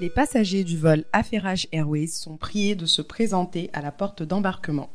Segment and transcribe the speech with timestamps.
[0.00, 4.90] Les passagers du vol Affairage Airways sont priés de se présenter à la porte d'embarquement.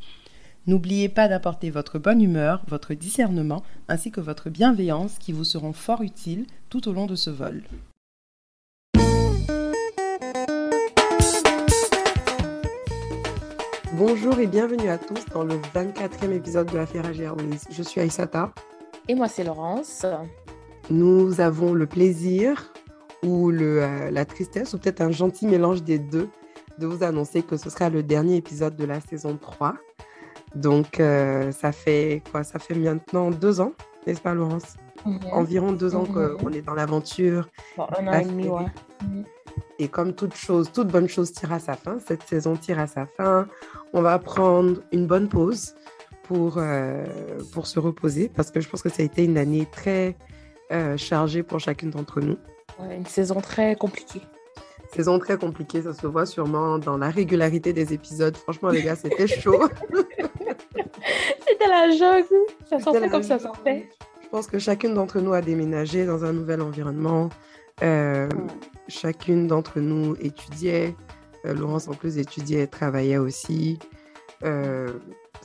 [0.67, 5.71] N'oubliez pas d'apporter votre bonne humeur, votre discernement ainsi que votre bienveillance qui vous seront
[5.71, 7.63] fort utiles tout au long de ce vol.
[13.93, 17.59] Bonjour et bienvenue à tous dans le 24e épisode de Affairage Airways.
[17.71, 18.51] Je suis Aïsata.
[19.07, 20.05] Et moi, c'est Laurence.
[20.89, 22.73] Nous avons le plaisir
[23.23, 26.29] ou le, euh, la tristesse, ou peut-être un gentil mélange des deux,
[26.77, 29.75] de vous annoncer que ce sera le dernier épisode de la saison 3.
[30.55, 32.43] Donc, euh, ça fait quoi?
[32.43, 33.73] Ça fait maintenant deux ans,
[34.07, 34.75] n'est-ce pas, Laurence?
[35.05, 35.19] Mhm.
[35.31, 36.37] Environ deux ans Mhm.
[36.37, 37.49] qu'on est dans l'aventure.
[37.77, 38.65] Bon, un an et demi, ouais.
[39.77, 42.87] Et comme toute chose, toute bonne chose tire à sa fin, cette saison tire à
[42.87, 43.47] sa fin.
[43.93, 45.73] On va prendre une bonne pause
[46.23, 47.05] pour, euh,
[47.53, 50.17] pour se reposer parce que je pense que ça a été une année très
[50.71, 52.37] euh, chargée pour chacune d'entre nous.
[52.79, 54.21] Ouais, une saison très compliquée.
[54.93, 58.35] Saison très compliquée, ça se voit sûrement dans la régularité des épisodes.
[58.37, 59.63] Franchement, les gars, c'était chaud.
[61.47, 62.25] C'était la jungle.
[62.69, 63.89] Ça sortait comme ça sortait.
[64.23, 67.29] Je pense que chacune d'entre nous a déménagé dans un nouvel environnement.
[67.83, 68.29] Euh,
[68.87, 70.95] Chacune d'entre nous étudiait.
[71.45, 73.77] Euh, Laurence, en plus, étudiait, travaillait aussi.
[74.43, 74.87] Euh,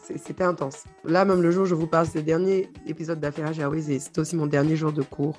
[0.03, 0.85] c'est- c'était intense.
[1.05, 3.99] Là, même le jour où je vous parle, c'est le dernier épisode d'Affaires Airways et
[3.99, 5.39] c'était aussi mon dernier jour de cours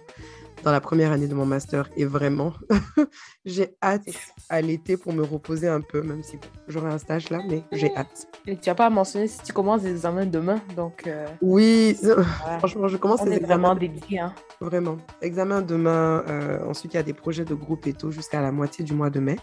[0.63, 1.89] dans la première année de mon master.
[1.95, 2.53] Et vraiment,
[3.45, 4.07] j'ai hâte
[4.49, 7.95] à l'été pour me reposer un peu, même si j'aurai un stage là, mais j'ai
[7.95, 8.27] hâte.
[8.47, 10.59] Et tu n'as pas mentionné si tu commences les examens demain.
[10.75, 12.23] Donc, euh, Oui, voilà.
[12.59, 13.93] franchement, je commence on les est examens vraiment.
[14.21, 14.33] Hein.
[14.61, 14.97] Vraiment.
[15.21, 16.23] Examen demain.
[16.27, 18.93] euh, ensuite, il y a des projets de groupe et tout jusqu'à la moitié du
[18.93, 19.35] mois de mai.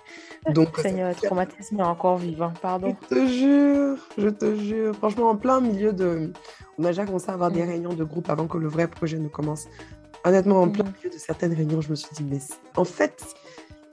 [0.50, 2.52] Donc, Seigneur, le traumatisme est encore vivant.
[2.60, 2.96] Pardon.
[3.10, 4.94] je te jure, je te jure.
[4.96, 6.32] Franchement, en plein milieu de.
[6.78, 7.68] On a déjà commencé à avoir des Mm.
[7.68, 9.68] réunions de groupe avant que le vrai projet ne commence.
[10.24, 10.92] Honnêtement, en plein Mhm.
[10.96, 12.38] milieu de certaines réunions, je me suis dit, mais
[12.76, 13.24] en fait,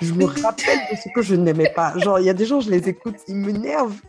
[0.01, 1.93] je me rappelle de ce que je n'aimais pas.
[1.97, 3.99] Genre, il y a des gens, je les écoute, ils m'énervent.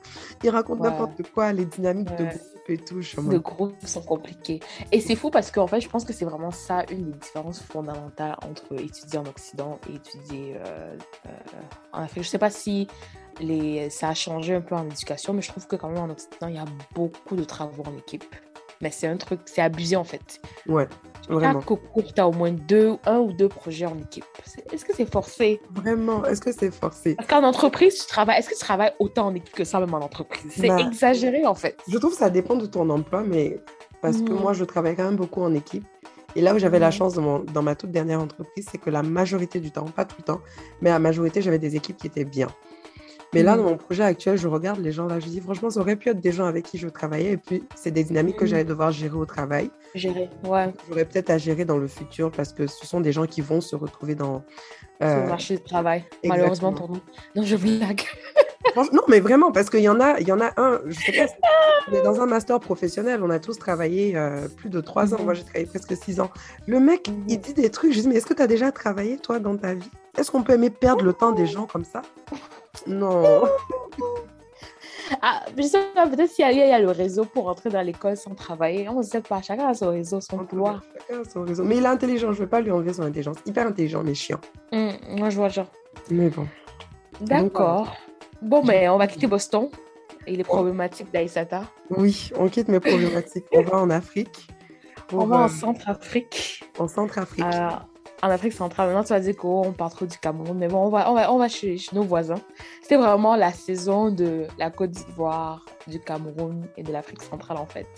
[0.44, 0.90] Ils racontent Ouais.
[0.90, 3.00] n'importe quoi, les dynamiques de groupe et tout.
[3.02, 4.60] Je mode, groupes sont compliqués.
[4.92, 7.60] Et c'est fou parce qu'en fait, je pense que c'est vraiment ça, une des différences
[7.60, 11.30] fondamentales entre étudier en Occident et étudier euh, euh,
[11.92, 12.22] en Afrique.
[12.22, 12.86] Je sais pas si
[13.40, 13.90] les...
[13.90, 16.46] ça a changé un peu en éducation, mais je trouve que quand même en Occident,
[16.48, 16.64] il y a
[16.94, 18.24] beaucoup de travaux en équipe.
[18.82, 20.40] Mais c'est un truc, c'est abusé en fait.
[20.66, 20.88] Ouais,
[21.28, 21.60] vraiment.
[21.60, 24.24] Chaque cours, tu as au moins deux, un ou deux projets en équipe.
[24.72, 25.60] Est-ce que c'est forcé?
[25.70, 26.24] Vraiment.
[26.24, 27.14] Est-ce que c'est forcé?
[27.16, 28.38] Parce qu'en entreprise, tu travailles.
[28.38, 30.50] Est-ce que tu travailles autant en équipe que ça, même en entreprise?
[30.56, 31.76] C'est Bah, exagéré en fait.
[31.88, 33.60] Je trouve que ça dépend de ton emploi, mais
[34.00, 34.40] parce que Mhm.
[34.40, 35.84] moi, je travaille quand même beaucoup en équipe.
[36.36, 36.92] Et là où j'avais la Mhm.
[36.92, 40.16] chance mon- dans ma toute dernière entreprise, c'est que la majorité du temps, pas tout
[40.18, 40.40] le temps,
[40.80, 42.46] mais la majorité, j'avais des équipes qui étaient bien.
[43.32, 43.62] Mais là, Mhm.
[43.62, 46.08] dans mon projet actuel, je regarde les gens là, je dis franchement, ça aurait pu
[46.08, 47.32] être des gens avec qui je travaillais.
[47.32, 48.50] Et puis, c'est des dynamiques que Mhm.
[48.50, 49.70] j'allais devoir gérer au travail.
[49.94, 50.28] Gérer.
[50.44, 50.72] Ouais.
[50.88, 53.60] J'aurais peut-être à gérer dans le futur parce que ce sont des gens qui vont
[53.60, 54.42] se retrouver dans.
[55.00, 57.00] sur euh, le marché du travail, malheureusement pour nous.
[57.34, 58.02] Non, je blague.
[58.92, 61.12] Non, mais vraiment, parce qu'il y en a, il y en a un, je sais
[61.12, 61.34] pas, si-
[61.90, 65.18] on est dans un master professionnel, on a tous travaillé euh, plus de trois ans,
[65.18, 65.24] Mhm.
[65.24, 66.30] moi j'ai travaillé presque six ans.
[66.66, 69.16] Le mec, il dit des trucs, je dis, mais est-ce que tu as déjà travaillé,
[69.16, 69.90] toi, dans ta vie?
[70.18, 72.02] Est-ce qu'on peut aimer perdre le temps des gens comme ça?
[72.86, 73.44] Non.
[75.22, 77.68] Ah, je sais pas, peut-être s'il y, a- il y a le réseau pour entrer
[77.68, 78.88] dans l'école sans travailler.
[78.88, 80.82] On ne sait pas, chacun a son réseau, son couloir.
[81.08, 81.64] Chacun a son réseau.
[81.64, 83.36] Mais il est intelligent, je ne vais pas lui enlever son intelligence.
[83.44, 84.38] Hyper intelligent, mais chiant.
[84.72, 85.66] Hum, moi, je vois le genre.
[86.10, 86.46] Mais bon.
[87.20, 87.92] D'accord.
[88.40, 89.68] Bon, mais on va quitter Boston
[90.28, 91.64] et les problématiques d'Aïsata.
[91.90, 93.46] Oui, on quitte mes problématiques.
[93.52, 94.46] On va en Afrique.
[95.08, 96.62] pour, On va euh, en Centrafrique.
[96.78, 97.44] en Centrafrique.
[97.44, 97.68] Euh,
[98.22, 98.88] en Afrique centrale.
[98.88, 100.56] Maintenant, tu vas dire qu'on part trop du Cameroun.
[100.58, 102.40] Mais bon, on va, on va, on va chez, nos voisins.
[102.82, 107.66] C'était vraiment la saison de la Côte d'Ivoire, du Cameroun et de l'Afrique centrale, en
[107.66, 107.88] fait.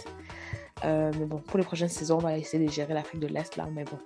[0.84, 3.56] Euh, mais bon, pour les prochaines saisons, on va essayer de gérer l'Afrique de l'Est,
[3.56, 3.66] là.
[3.74, 3.98] Mais bon.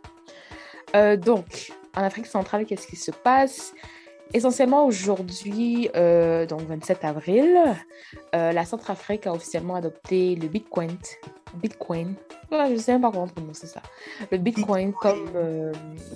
[0.94, 3.74] Euh, donc, en Afrique centrale, qu'est-ce qui se passe?
[4.34, 7.76] Essentiellement, aujourd'hui, euh, donc 27 avril,
[8.32, 10.96] la Centrafrique a officiellement adopté le Bitcoin.
[11.56, 12.14] Bitcoin.
[12.50, 13.80] Je ne sais même pas comment prononcer ça.
[14.30, 15.14] Le Bitcoin, Bitcoin.
[15.14, 15.72] comme, euh,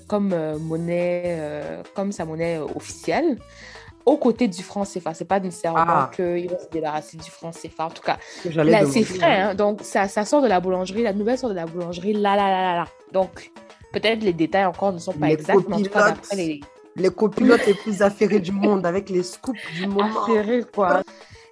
[0.07, 3.39] comme euh, monnaie, euh, comme sa monnaie officielle,
[4.07, 5.13] aux côtés du franc CFA.
[5.15, 6.11] C'est pas nécessairement Ah.
[6.15, 7.87] qu'ils vont se débarrasser du franc CFA.
[7.87, 9.41] En tout cas, c'est frais.
[9.41, 9.55] hein.
[9.55, 11.03] Donc, ça, ça sort de la boulangerie.
[11.03, 12.13] La nouvelle sort de la boulangerie.
[12.15, 12.85] Là, là, là, là, là.
[13.13, 13.51] Donc,
[13.93, 16.15] peut-être les détails encore ne sont pas Les exacts, mais en tout cas,
[16.97, 20.23] Les copilotes les plus affairés du monde, avec les scoops du moment.
[20.25, 21.03] affairés, quoi.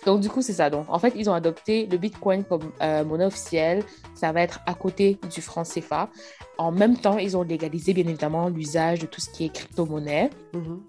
[0.07, 0.71] Donc, du coup, c'est ça.
[0.71, 3.83] Donc, en fait, ils ont adopté le Bitcoin comme euh, monnaie officielle.
[4.15, 6.09] Ça va être à côté du franc CFA.
[6.57, 10.31] En même temps, ils ont légalisé, bien évidemment, l'usage de tout ce qui est crypto-monnaie.
[10.55, 10.81] Mhm.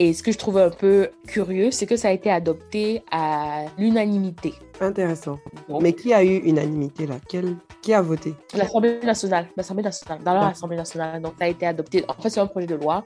[0.00, 3.66] Et ce que je trouve un peu curieux, c'est que ça a été adopté à
[3.78, 4.54] l'unanimité.
[4.80, 5.38] Intéressant.
[5.80, 7.16] Mais qui a eu unanimité là?
[7.28, 7.56] Quel...
[7.80, 8.34] Qui a voté?
[8.54, 9.46] L'Assemblée nationale.
[9.56, 10.18] L'Assemblée nationale.
[10.24, 11.22] Dans l'Assemblée nationale.
[11.22, 12.04] Donc, ça a été adopté.
[12.08, 13.04] En fait, c'est un projet de loi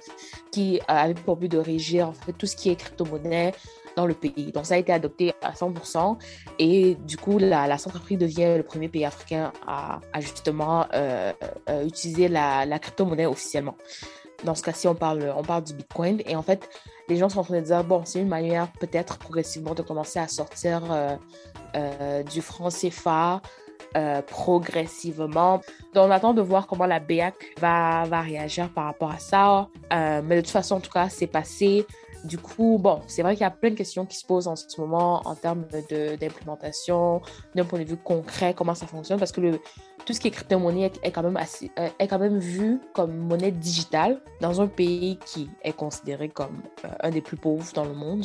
[0.50, 3.52] qui avait pour but de régir en fait, tout ce qui est crypto-monnaie
[3.96, 4.52] dans le pays.
[4.52, 6.16] Donc, ça a été adopté à 100%.
[6.58, 11.32] Et du coup, la, la Centrafrique devient le premier pays africain à, justement euh,
[11.68, 13.76] euh, utiliser la, la crypto-monnaie officiellement.
[14.44, 16.22] Dans ce cas-ci, on parle, on parle du Bitcoin.
[16.26, 16.68] Et en fait,
[17.08, 20.18] les gens sont en train de dire, bon, c'est une manière peut-être progressivement de commencer
[20.18, 20.82] à sortir
[21.74, 23.40] euh, du franc CFA
[24.26, 25.60] progressivement.
[25.94, 29.68] Donc, on attend de voir comment la BEAC va, va réagir par rapport à ça.
[29.90, 31.86] mais de toute façon, en tout cas, c'est passé.
[32.24, 34.56] Du coup, bon, c'est vrai qu'il y a plein de questions qui se posent en
[34.56, 37.22] ce moment en termes d'implémentation,
[37.54, 39.40] d'un point de vue concret, comment ça fonctionne, parce que
[40.08, 43.50] tout ce qui est crypto-monnaie est, quand même euh, est quand même vu comme monnaie
[43.50, 47.92] digitale dans un pays qui est considéré comme euh, un des plus pauvres dans le
[47.92, 48.24] monde,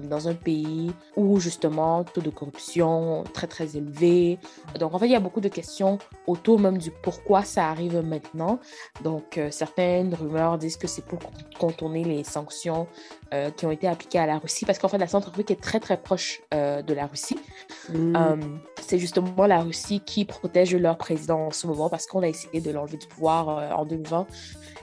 [0.00, 4.38] dans un pays où justement taux de corruption très très élevé.
[4.80, 8.02] Donc en fait, il y a beaucoup de questions autour même du pourquoi ça arrive
[8.04, 8.58] maintenant.
[9.04, 11.20] Donc euh, certaines rumeurs disent que c'est pour
[11.58, 12.88] contourner les sanctions
[13.56, 15.96] qui ont été appliquées à la Russie, parce qu'en fait la Centrafrique est très très
[15.96, 17.38] proche de la Russie.
[17.88, 18.14] Mmh.
[18.80, 22.60] c'est justement la Russie qui protège leur président en ce moment parce qu'on a essayé
[22.60, 24.26] de l'enlever du pouvoir euh, en 2020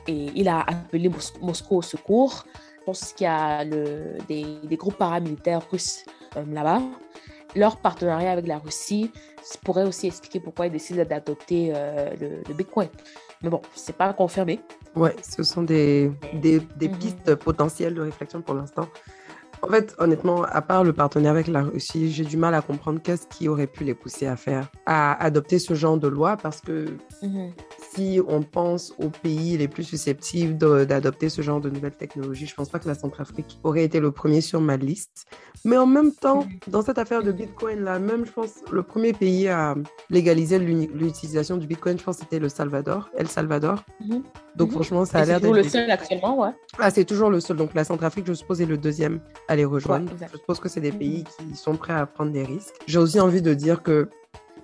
[0.08, 1.10] et il a appelé
[1.42, 2.46] Moscou au secours.
[2.80, 6.06] Je pense qu'il y a le, des, des, groupes paramilitaires russes
[6.38, 6.82] euh, là-bas.
[7.56, 9.12] Leur partenariat avec la Russie
[9.64, 12.16] pourrait aussi expliquer pourquoi ils décident d'adopter euh,
[12.48, 12.90] le, Bitcoin.
[13.42, 14.60] Mais bon, c'est pas confirmé.
[14.96, 16.98] Ouais, ce sont des, des, des mhm.
[16.98, 18.88] pistes potentielles de réflexion pour l'instant.
[19.62, 23.02] En fait, honnêtement, à part le partenaire avec la Russie, j'ai du mal à comprendre
[23.02, 26.62] qu'est-ce qui aurait pu les pousser à faire, à adopter ce genre de loi parce
[26.62, 26.86] que
[27.22, 27.52] mhm.
[27.94, 32.56] Si on pense aux pays les plus susceptibles d'adopter ce genre de nouvelles technologies, je
[32.56, 35.26] pense pas que la Centrafrique aurait été le premier sur ma liste.
[35.66, 36.60] Mais en même temps, mhm.
[36.68, 39.76] dans cette affaire de Bitcoin là, même je pense le premier pays à
[40.10, 43.84] légaliser l'utilisation du Bitcoin, je pense c'était le Salvador, El Salvador.
[44.06, 44.24] Mhm.
[44.56, 45.54] Donc franchement, ça a l'air d'être...
[45.56, 46.52] C'est le seul actuellement, ouais.
[46.80, 47.58] Ah, c'est toujours le seul.
[47.58, 50.12] Donc la Centrafrique, je suppose, est le deuxième à les rejoindre.
[50.20, 52.76] je suppose que c'est des pays qui sont prêts à prendre des risques.
[52.86, 54.10] J'ai aussi envie de dire que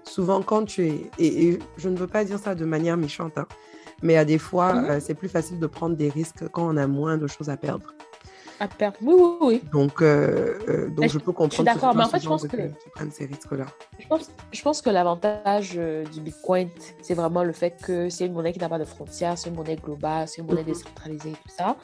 [0.08, 3.48] souvent quand tu es, et, je ne veux pas dire ça de manière méchante, hein,
[4.02, 4.86] mais à des fois, mhm.
[4.86, 7.58] euh, c'est plus facile de prendre des risques quand on a moins de choses à
[7.58, 7.94] perdre.
[8.60, 9.62] À perdre, oui, oui, oui.
[9.74, 11.52] Donc, euh, euh, donc je peux comprendre.
[11.52, 12.58] Je suis d'accord, mais en fait, je pense que.
[12.94, 13.66] prennent ces risques-là.
[14.00, 15.78] Je pense, je pense que l'avantage
[16.14, 16.70] du Bitcoin,
[17.02, 19.56] c'est vraiment le fait que c'est une monnaie qui n'a pas de frontières, c'est une
[19.56, 20.68] monnaie globale, c'est une monnaie mhm.
[20.68, 21.76] décentralisée et tout ça.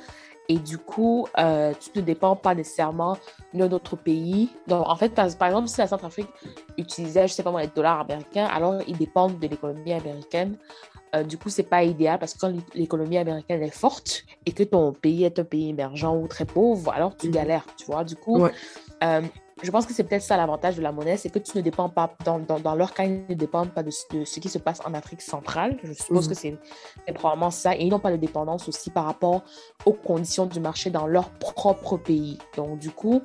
[0.51, 3.17] Et du coup, euh, tu ne dépends pas nécessairement
[3.53, 4.49] d'un autre pays.
[4.67, 6.27] Donc, en fait, par, exemple, si la Centrafrique
[6.77, 10.57] utilisait, je sais pas moi, les dollars américains, alors ils dépendent de l'économie américaine.
[11.15, 14.63] Euh, du coup, c'est pas idéal parce que quand l'économie américaine est forte et que
[14.63, 17.33] ton pays est un pays émergent ou très pauvre, alors tu mhm.
[17.33, 18.03] galères, tu vois.
[18.03, 19.21] Du coup, euh,
[19.63, 21.89] je pense que c'est peut-être ça l'avantage de la monnaie, c'est que tu ne dépends
[21.89, 24.79] pas, dans, dans, dans, leur cas, ils ne dépendent pas de, ce qui se passe
[24.85, 25.77] en Afrique centrale.
[25.83, 26.57] Je suppose que mhm.
[27.05, 27.75] c'est probablement ça.
[27.75, 29.43] Et ils n'ont pas de dépendance aussi par rapport
[29.85, 32.37] aux conditions du marché dans leur propre pays.
[32.55, 33.21] Donc, du coup,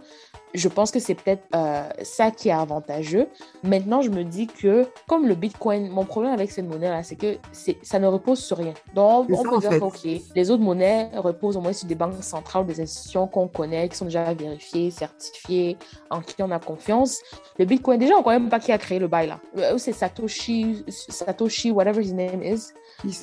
[0.56, 3.28] je pense que c'est peut-être euh, ça qui est avantageux.
[3.62, 7.36] Maintenant, je me dis que comme le Bitcoin, mon problème avec cette monnaie-là, c'est que
[7.82, 8.72] ça ne repose sur rien.
[8.94, 10.04] Donc, on peut dire OK,
[10.34, 13.96] les autres monnaies reposent au moins sur des banques centrales, des institutions qu'on connaît, qui
[13.96, 15.76] sont déjà vérifiées, certifiées,
[16.10, 17.20] en qui on a confiance.
[17.58, 19.40] Le Bitcoin, déjà, on ne connaît même pas qui a créé le bail là.
[19.58, 22.72] Euh, c'est Satoshi, Satoshi, whatever his name is.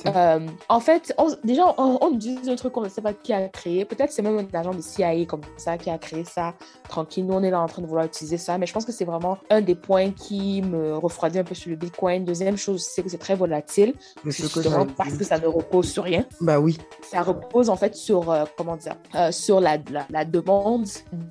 [0.06, 3.48] Euh, en fait, déjà, on, on, dit un truc qu'on ne sait pas qui a
[3.48, 3.84] créé.
[3.84, 6.54] Peut-être c'est même un agent de CIA comme ça qui a créé ça
[6.88, 7.26] tranquille.
[7.26, 8.56] Nous, on est là en train de vouloir utiliser ça.
[8.56, 11.70] Mais je pense que c'est vraiment un des points qui me refroidit un peu sur
[11.70, 12.24] le Bitcoin.
[12.24, 13.94] Deuxième chose, c'est que c'est très volatile.
[14.24, 16.24] Justement parce que ça ne repose sur rien.
[16.40, 16.78] Bah oui.
[17.02, 19.78] Ça repose en fait sur, euh, comment dire, euh, sur la,
[20.10, 20.86] la, demande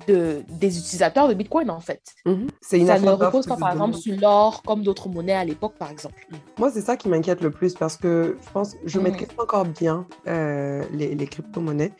[0.06, 2.02] de, des utilisateurs de Bitcoin en fait.
[2.26, 2.76] Mm-hmm.
[2.76, 5.90] une Ça ne repose pas par exemple sur l'or comme d'autres monnaies à l'époque par
[5.90, 6.26] exemple.
[6.58, 9.02] Moi, c'est ça qui m'inquiète le plus parce que je pense, je mm.
[9.02, 11.92] maîtrise encore bien euh, les, les crypto-monnaies.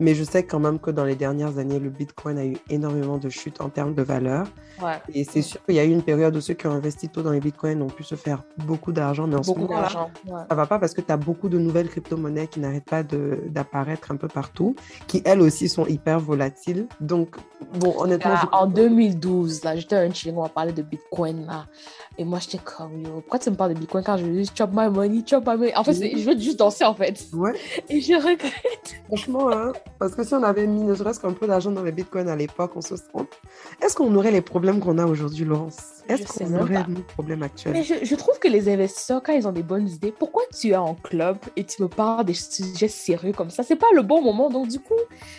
[0.00, 3.18] Mais je sais quand même que dans les dernières années, le Bitcoin a eu énormément
[3.18, 4.46] de chutes en termes de valeur.
[5.12, 7.22] Et c'est sûr qu'il y a eu une période où ceux qui ont investi tôt
[7.22, 9.26] dans les Bitcoins ont pu se faire beaucoup d'argent.
[9.26, 9.80] Mais en beaucoup ce moment,
[10.26, 10.42] ouais.
[10.48, 14.12] ça va pas parce que tu as beaucoup de nouvelles crypto-monnaies qui n'arrêtent pas d'apparaître
[14.12, 14.76] un peu partout,
[15.06, 16.86] qui elles aussi sont hyper volatiles.
[17.00, 17.36] Donc,
[17.74, 18.36] bon, honnêtement.
[18.52, 21.66] En 2012, là, j'étais un chien, on parler de Bitcoin, là.
[22.16, 24.56] Et moi, j'étais comme, yo, pourquoi tu me parles de Bitcoin quand je veux juste
[24.56, 25.76] chop my money, chop my money?
[25.76, 27.26] En fait, je veux juste danser, en fait.
[27.32, 27.52] Ouais.
[27.88, 29.02] Et je regrette.
[29.06, 31.92] Franchement, hein, parce que si on avait mis ne serait-ce qu'un peu d'argent dans les
[31.92, 35.97] bitcoins à l'époque, on se, est-ce qu'on aurait les problèmes qu'on a aujourd'hui, Laurence?
[36.08, 36.86] Est-ce qu'on même aurait pas.
[36.88, 39.88] nos problèmes actuels Mais je, je trouve que les investisseurs, quand ils ont des bonnes
[39.88, 43.62] idées, pourquoi tu es en club et tu me parles des sujets sérieux comme ça?
[43.62, 44.48] C'est pas le bon moment.
[44.50, 44.94] Donc, du coup,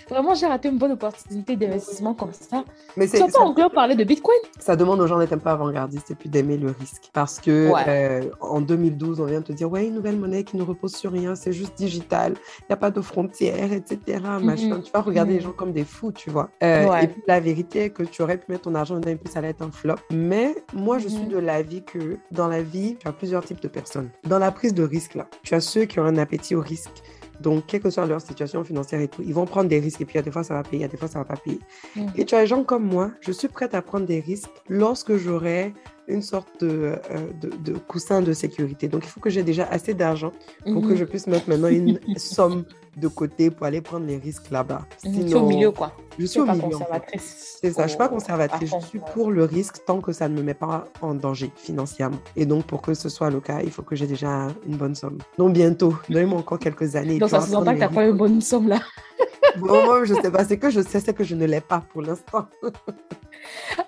[0.09, 2.63] vraiment, j'ai raté une bonne opportunité d'investissement comme ça.
[2.97, 4.37] Mais Tu vas pas ça, en club parler de Bitcoin?
[4.59, 7.09] Ça demande aux gens d'être un peu avant-gardistes et puis d'aimer le risque.
[7.13, 7.83] Parce que Ouais.
[7.87, 10.95] euh, en 2012, on vient de te dire, ouais, une nouvelle monnaie qui ne repose
[10.95, 14.19] sur rien, c'est juste digital, il n'y a pas de frontières, etc.
[14.41, 14.81] Machin.
[14.83, 15.43] Tu vas regarder les Mhm.
[15.45, 16.49] gens comme des fous, tu vois.
[16.63, 17.03] Euh, Ouais.
[17.03, 19.31] Et puis la vérité est que tu aurais pu mettre ton argent dedans et puis
[19.31, 19.95] ça allait être un flop.
[20.11, 21.29] Mais moi, je suis Mhm.
[21.29, 24.09] de l'avis que dans la vie, tu as plusieurs types de personnes.
[24.25, 27.03] Dans la prise de risque, là, tu as ceux qui ont un appétit au risque.
[27.39, 30.05] Donc, quelle que soit leur situation financière et tout, ils vont prendre des risques et
[30.05, 31.19] puis il y a des fois ça va payer, il y a des fois ça
[31.19, 31.59] va pas payer.
[31.95, 32.11] Mhm.
[32.17, 35.15] Et tu as des gens comme moi, je suis prête à prendre des risques lorsque
[35.15, 35.73] j'aurai
[36.09, 36.97] une sorte de, euh,
[37.41, 38.87] de, de coussin de sécurité.
[38.87, 40.31] Donc, il faut que j'ai déjà assez d'argent
[40.65, 40.95] pour que Mhm.
[40.97, 42.65] je puisse mettre maintenant une somme
[42.97, 44.81] de côté pour aller prendre les risques là-bas.
[45.05, 45.11] Mhm.
[45.13, 45.93] Tu es au Sinon, milieu, quoi.
[46.17, 46.55] je Tu suis au milieu.
[46.57, 46.69] en fait.
[46.71, 47.57] conservatrice.
[47.61, 49.05] C'est ça, je suis pas au- conservatrice, je suis ouais.
[49.13, 52.17] pour le risque tant que ça ne me met pas en danger financièrement.
[52.35, 54.95] Et donc, pour que ce soit le cas, il faut que j'ai déjà une bonne
[54.95, 55.19] somme.
[55.37, 57.19] Donc, bientôt, donnez-moi encore quelques années.
[57.19, 58.79] Donc, ça sent prendre pas que les t'as pas une bonne somme là.
[60.05, 62.47] je sais pas, c'est que je sais, c'est que je ne l'ai pas pour l'instant.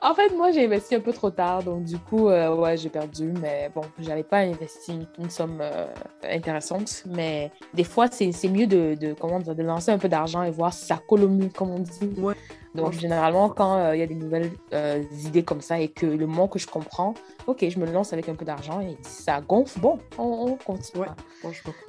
[0.01, 2.89] En fait, moi, j'ai investi un peu trop tard, donc du coup, euh, ouais, j'ai
[2.89, 3.33] perdu.
[3.41, 5.87] Mais bon, j'avais pas investi une somme euh,
[6.23, 7.03] intéressante.
[7.05, 10.43] Mais des fois, c'est c'est mieux de, de, comment dire, de lancer un peu d'argent
[10.43, 12.13] et voir si ça mieux, comme on dit.
[12.17, 12.35] Ouais.
[12.73, 16.05] Donc, généralement, quand euh, il y a des nouvelles euh, idées comme ça et que
[16.05, 17.13] le moment que je comprends,
[17.47, 20.55] ok, je me lance avec un peu d'argent et si ça gonfle, bon, on, on
[20.55, 21.07] continue Ouais.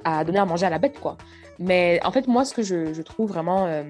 [0.03, 1.17] À donner à manger à la bête, quoi.
[1.59, 3.83] Mais en fait, moi, ce que je, je trouve vraiment euh,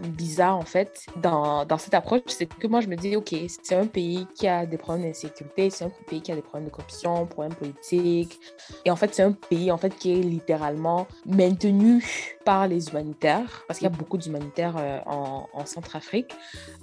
[0.00, 3.76] bizarre, en fait, dans, dans cette approche, c'est que moi, je me dis, OK, c'est
[3.76, 6.74] un pays qui a des problèmes d'insécurité, c'est un pays qui a des problèmes de
[6.74, 8.40] corruption, problèmes politiques.
[8.84, 12.04] Et en fait, c'est un pays, en fait, qui est littéralement maintenu
[12.44, 16.33] par les humanitaires, parce qu'il y a beaucoup d'humanitaires en, en Centrafrique.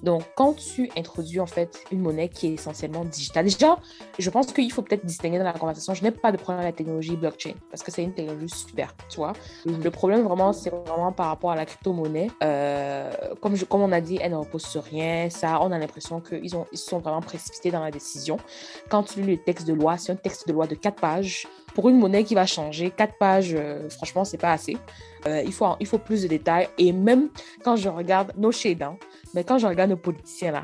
[0.03, 3.77] Donc, quand tu introduis, en fait, une monnaie qui est essentiellement digitale, déjà,
[4.17, 6.73] je pense qu'il faut peut-être distinguer dans la conversation, je n'ai pas de problème avec
[6.73, 9.33] la technologie blockchain, parce que c'est une technologie super, tu vois.
[9.65, 12.31] Le problème, vraiment, c'est vraiment par rapport à la crypto-monnaie.
[12.43, 15.29] Euh, comme, on a dit, elle ne repose sur rien.
[15.29, 18.37] Ça, on a l'impression qu'ils ont- ils sont vraiment précipités dans la décision.
[18.89, 21.47] Quand tu lis le texte de loi, c'est un texte de loi de 4 pages.
[21.73, 24.77] Pour une monnaie qui va changer, 4 pages, euh, franchement, c'est pas assez.
[25.25, 26.67] Euh, il, faut, il faut plus de détails.
[26.77, 27.29] Et même
[27.63, 28.97] quand je regarde nos shades, hein,
[29.33, 30.63] mais quand je regarde nos politiciens là,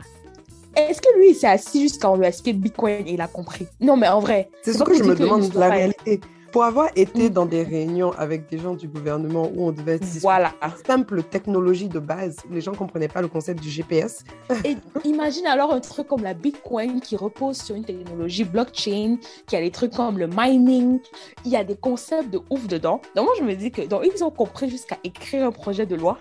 [0.75, 3.27] est-ce que lui, il s'est assis jusqu'à on lui a expliqué Bitcoin et il a
[3.27, 3.67] compris?
[3.79, 4.49] Non, mais en vrai.
[4.61, 6.21] C'est ce pas que pour je me demande, la réalité.
[6.57, 10.55] Pour avoir été dans des réunions avec des gens du gouvernement où on devait Voilà.
[10.87, 14.23] simple technologie de base, les gens comprenaient pas le concept du GPS.
[14.65, 19.55] Et imagine alors un truc comme la Bitcoin qui repose sur une technologie blockchain, qui
[19.55, 20.99] a des trucs comme le mining.
[21.45, 23.01] Il y a des concepts de ouf dedans.
[23.15, 25.95] Donc moi, je me dis que donc, ils ont compris jusqu'à écrire un projet de
[25.95, 26.17] loi.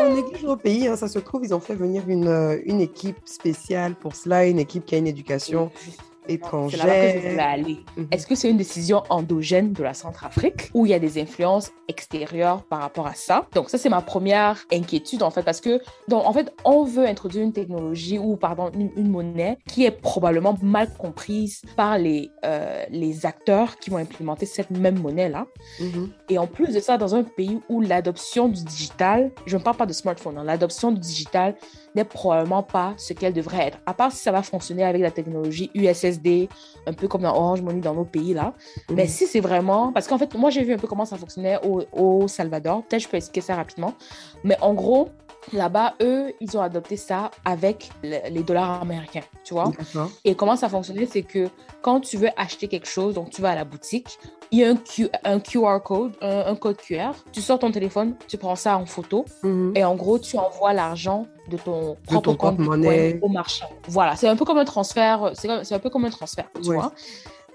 [0.00, 2.80] On néglige nos pays, hein, ça se trouve, ils ont fait venir une, euh, une
[2.80, 5.70] équipe spéciale pour cela, une équipe qui a une éducation
[6.28, 7.76] C'est là-bas que je voulais étrangère.
[7.96, 8.08] Mhm.
[8.10, 11.72] Est-ce que c'est une décision endogène de la Centrafrique ou il y a des influences
[11.88, 13.46] extérieures par rapport à ça?
[13.54, 17.06] Donc ça c'est ma première inquiétude en fait parce que donc en fait on veut
[17.06, 22.30] introduire une technologie ou pardon une, une monnaie qui est probablement mal comprise par les
[22.44, 25.46] euh, les acteurs qui vont implémenter cette même monnaie là.
[25.80, 26.10] Mhm.
[26.28, 29.76] Et en plus de ça, dans un pays où l'adoption du digital, je ne parle
[29.76, 31.54] pas de smartphone, hein, l'adoption du digital
[31.96, 33.78] n'est probablement pas ce qu'elle devrait être.
[33.86, 36.48] À part si ça va fonctionner avec la technologie USSD,
[36.86, 38.52] un peu comme dans Orange Money dans nos pays là.
[38.90, 39.08] Mais Mhm.
[39.08, 39.92] si c'est vraiment...
[39.92, 42.82] Parce qu'en fait, moi, j'ai vu un peu comment ça fonctionnait au, au Salvador.
[42.84, 43.94] Peut-être je peux expliquer ça rapidement.
[44.44, 45.08] Mais en gros,
[45.52, 49.70] là-bas, eux, ils ont adopté ça avec le- les dollars américains, tu vois.
[50.24, 51.48] Et comment ça fonctionnait, c'est que
[51.82, 54.18] quand tu veux acheter quelque chose, donc tu vas à la boutique,
[54.52, 57.12] il y a un, Q- un QR code, un, un code QR.
[57.32, 59.72] Tu sors ton téléphone, tu prends ça en photo Mhm.
[59.74, 62.56] et en gros, tu envoies l'argent de ton propre ton compte.
[62.58, 63.68] Bitcoin au marchand.
[63.88, 65.30] Voilà, c'est un peu comme un transfert.
[65.34, 66.76] C'est un peu comme un transfert, tu Ouais.
[66.76, 66.92] vois.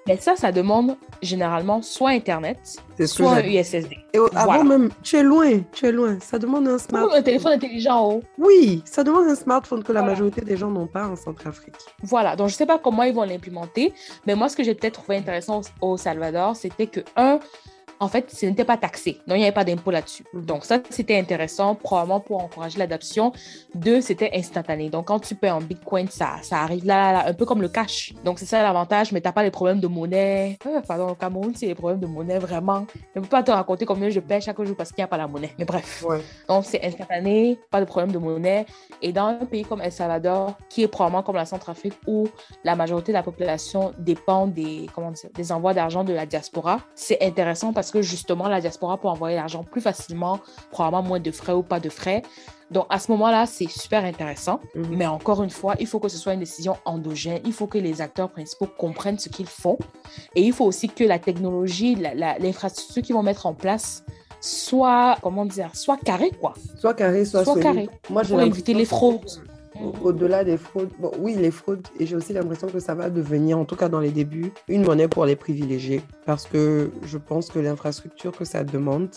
[0.07, 2.57] Mais ça, ça demande généralement soit Internet,
[3.05, 3.97] soit un USSD.
[4.13, 4.63] Et avant Voilà.
[4.63, 6.17] même, tu es loin, tu es loin.
[6.19, 7.23] Ça demande un Ou un smartphone.
[7.23, 8.23] téléphone intelligent en haut.
[8.39, 11.75] Oui, ça demande un smartphone que la majorité des gens n'ont pas en Centrafrique.
[12.03, 13.93] Voilà, donc je ne sais pas comment ils vont l'implémenter,
[14.25, 17.39] mais moi, ce que j'ai peut-être trouvé intéressant au, au Salvador, c'était que, un,
[18.01, 19.19] en fait, ce n'était pas taxé.
[19.27, 20.25] Donc, il n'y avait pas d'impôt là-dessus.
[20.33, 20.45] Mhm.
[20.45, 23.31] Donc, ça, c'était intéressant, probablement pour encourager l'adoption.
[23.75, 24.89] Deux, c'était instantané.
[24.89, 27.61] Donc, quand tu payes en Bitcoin, ça, ça arrive là, là, là, un peu comme
[27.61, 28.13] le cash.
[28.25, 30.57] Donc, c'est ça l'avantage, mais tu n'as pas les problèmes de monnaie.
[30.65, 32.87] Euh, pardon, au Cameroun, c'est les problèmes de monnaie, vraiment.
[33.13, 35.07] Je ne peux pas te raconter combien je paye chaque jour parce qu'il n'y a
[35.07, 35.53] pas la monnaie.
[35.59, 36.03] Mais bref.
[36.03, 36.21] Ouais.
[36.49, 38.65] Donc, c'est instantané, pas de problème de monnaie.
[39.03, 42.27] Et dans un pays comme El Salvador, qui est probablement comme la Centrafrique, où
[42.63, 46.79] la majorité de la population dépend des, comment dire, des envois d'argent de la diaspora,
[46.95, 50.39] c'est intéressant parce parce que justement, la diaspora peut envoyer l'argent plus facilement,
[50.71, 52.21] probablement moins de frais ou pas de frais.
[52.69, 54.61] Donc, à ce moment-là, c'est super intéressant.
[54.75, 54.95] Mhm.
[54.95, 57.41] Mais encore une fois, il faut que ce soit une décision endogène.
[57.43, 59.77] Il faut que les acteurs principaux comprennent ce qu'ils font.
[60.35, 64.05] Et il faut aussi que la technologie, l'infrastructure qu'ils vont mettre en place
[64.39, 66.53] soit, comment dire, soit carrée, quoi.
[66.79, 67.63] Soit carré, soit, Soit solide.
[67.63, 67.89] carré.
[68.09, 69.19] Moi, Pour éviter les fraudes.
[69.83, 73.57] Au- Au-delà des fraudes, oui, les fraudes, et j'ai aussi l'impression que ça va devenir,
[73.57, 76.01] en tout cas dans les débuts, une monnaie pour les privilégiés.
[76.25, 79.09] Parce que je pense que l'infrastructure que ça demande,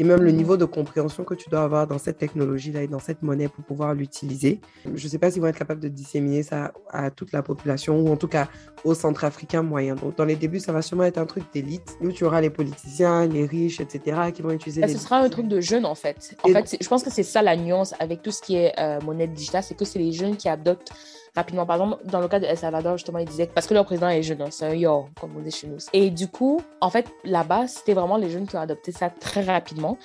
[0.00, 3.00] et même le niveau de compréhension que tu dois avoir dans cette technologie-là et dans
[3.00, 4.58] cette monnaie pour pouvoir l'utiliser,
[4.94, 8.00] je ne sais pas s'ils vont être capables de disséminer ça à toute la population,
[8.00, 8.48] ou en tout cas
[8.84, 10.00] aux centrafricains moyens.
[10.00, 12.48] Donc, dans les débuts, ça va sûrement être un truc d'élite, où tu auras les
[12.48, 15.84] politiciens, les riches, etc., qui vont utiliser Bah, les ce sera un truc de jeunes,
[15.84, 16.34] en fait.
[16.44, 18.72] En Et- fait, je pense que c'est ça la nuance avec tout ce qui est
[18.80, 20.92] euh, monnaie digitale, c'est que c'est les jeunes qui adoptent
[21.34, 21.66] rapidement.
[21.66, 23.84] Par exemple, dans le cas de El Salvador, justement, ils disaient que parce que leur
[23.84, 25.78] président est jeune, hein, c'est un yo, comme on dit chez nous.
[25.92, 29.42] Et du coup, en fait, là-bas, c'était vraiment les jeunes qui ont adopté ça très
[29.42, 29.96] rapidement.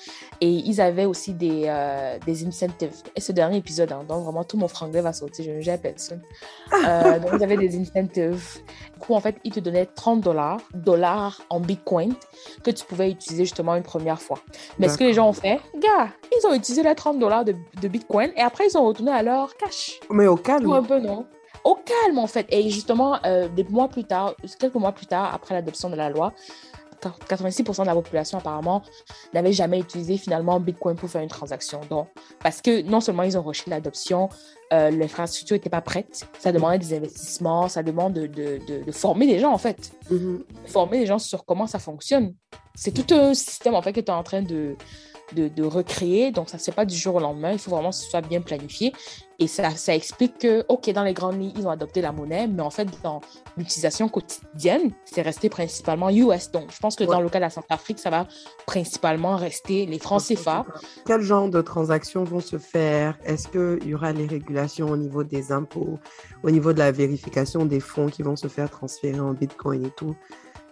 [0.42, 3.04] Et ils avaient aussi des, euh, des incentives.
[3.16, 5.80] Et ce dernier épisode, hein, donc vraiment tout mon franglais va sortir, je ne gère
[5.80, 6.22] personne.
[6.74, 8.60] Euh, donc, ils avaient des incentives.
[9.06, 12.14] Coup, en fait, ils te donnaient 30 dollars, dollars en bitcoin
[12.64, 14.40] que tu pouvais utiliser justement une première fois.
[14.80, 17.56] Mais ce que les gens ont fait, gars, ils ont utilisé les 30 dollars de,
[17.82, 20.00] de bitcoin et après ils ont retourné à leur cash.
[20.10, 20.64] Mais au calme.
[20.64, 21.26] Tout un peu, non?
[21.64, 22.46] Au calme, en fait.
[22.50, 26.10] Et justement, euh, des mois plus tard, quelques mois plus tard, après l'adoption de la
[26.10, 26.32] loi,
[27.02, 28.82] 86% de la population, apparemment,
[29.34, 31.82] n'avait jamais utilisé finalement Bitcoin pour faire une transaction.
[31.90, 32.08] Donc,
[32.42, 34.30] parce que non seulement ils ont rejeté l'adoption,
[34.74, 38.92] euh, l'infrastructure n'était pas prête, ça demandait des investissements, ça demande de, de- de- de
[38.92, 39.92] former des gens, en fait.
[40.10, 40.44] Mhm.
[40.66, 42.34] Former les gens sur comment ça fonctionne.
[42.74, 44.76] C'est tout un système, en fait, que tu es en train de,
[45.34, 46.32] de, de recréer.
[46.32, 47.52] Donc, ça ne se fait pas du jour au lendemain.
[47.52, 48.94] Il faut vraiment que ce soit bien planifié.
[49.38, 52.48] Et ça, ça explique que, OK, dans les grandes lignes, ils ont adopté la monnaie,
[52.48, 53.20] mais en fait, dans
[53.58, 56.52] l'utilisation quotidienne, c'est resté principalement US.
[56.52, 57.10] Donc, je pense que Ouais.
[57.10, 58.28] dans le cas de la Centrafrique, ça va
[58.66, 60.66] principalement rester les francs CFA.
[61.06, 63.18] Quel genre de transactions vont se faire?
[63.26, 66.00] Est-ce qu'il y aura les régulations au niveau des impôts,
[66.44, 69.92] au niveau de la vérification des fonds qui vont se faire transférer en Bitcoin et
[69.92, 70.16] tout?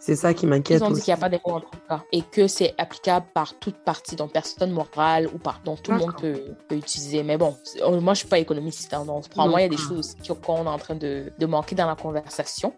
[0.06, 2.04] C'est ça qui m'inquiète Ils ont dit qu'il n'y a pas d'impôt en tout cas
[2.12, 5.98] et que c'est applicable par toute partie, donc personne morale ou par, donc tout le
[6.00, 7.24] monde peut, peut utiliser.
[7.24, 7.56] Mais bon,
[7.86, 10.36] oh, moi je suis pas économiste, hein, donc probablement il y a des choses qui-
[10.36, 12.74] qu'on est en train de, de manquer dans la conversation.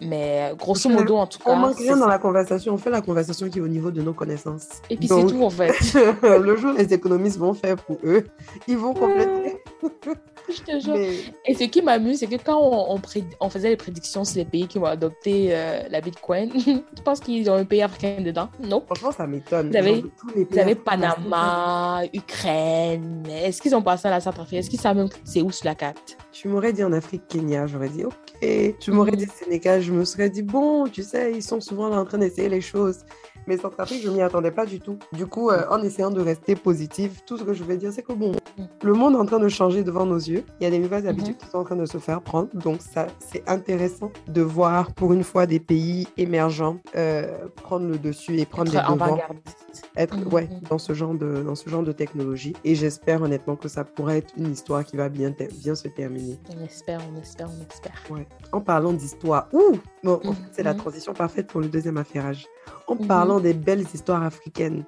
[0.00, 2.90] Mais euh, grosso modo, en tout cas, On manque rien dans la conversation, on fait
[2.90, 4.68] la conversation qui est au niveau de nos connaissances.
[4.90, 5.72] Et puis c'est tout en fait.
[6.22, 8.24] le jour les économistes vont faire pour eux,
[8.66, 9.56] ils vont compléter.
[10.48, 10.94] je te jure.
[10.94, 11.16] Mais
[11.46, 14.36] Et ce qui m'amuse, c'est que quand on, on pré- on faisait les prédictions sur
[14.38, 16.50] les pays qui vont adopter euh, la Bitcoin,
[16.96, 18.82] tu penses qu'ils ont un pays africain dedans Non.
[18.86, 19.70] franchement, ça m'étonne.
[19.70, 20.04] Vous avez-
[20.50, 23.24] Vous avez Panama, Ukraine.
[23.30, 24.58] Est-ce qu'ils ont passé à la Centrafrique?
[24.58, 26.16] Est-ce qu'ils savent même c'est où sur la carte?
[26.32, 28.14] Tu m'aurais dit en Afrique, Kenya, j'aurais dit ok.
[28.80, 29.16] Tu m'aurais Mhm.
[29.16, 32.48] dit Sénégal, je me serais dit bon, tu sais, ils sont souvent en train d'essayer
[32.48, 32.98] les choses.
[33.46, 34.98] Mais Centrafrique, je m'y attendais pas du tout.
[35.12, 38.02] Du coup, euh, en essayant de rester positif, tout ce que je vais dire, c'est
[38.02, 38.68] que bon, Mhm.
[38.82, 40.44] le monde est en train de changer devant nos yeux.
[40.60, 41.08] Il y a des nouvelles Mhm.
[41.10, 42.48] habitudes qui sont en train de se faire prendre.
[42.54, 47.98] Donc, ça, c'est intéressant de voir pour une fois des pays émergents euh, prendre le
[47.98, 49.18] dessus et prendre Être les devants
[49.96, 50.32] être Mhm.
[50.32, 52.54] ouais, dans, ce genre de, dans ce genre de technologie.
[52.64, 56.38] Et j'espère honnêtement que ça pourrait être une histoire qui va bien, bien se terminer.
[56.56, 57.92] On espère, on espère, on espère.
[58.10, 58.26] Ouais.
[58.52, 60.34] En parlant d'histoire, ouh, bon, en Mhm.
[60.34, 62.46] fait, c'est la transition parfaite pour le deuxième affairage.
[62.86, 63.06] En Mhm.
[63.06, 64.84] parlant des belles histoires africaines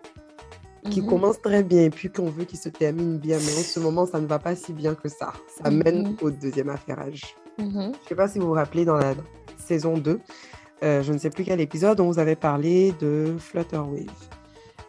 [0.91, 1.09] qui Mhm.
[1.09, 4.07] commencent très bien et puis qu'on veut qu'ils se terminent bien, mais en ce moment,
[4.07, 5.33] ça ne va pas si bien que ça.
[5.63, 6.17] Ça mène Mhm.
[6.23, 7.35] au deuxième affairage.
[7.59, 9.15] Je ne sais pas si vous vous rappelez dans la
[9.59, 10.21] saison 2,
[10.85, 14.05] euh, je ne sais plus quel épisode, on vous avait parlé de Flutterwave.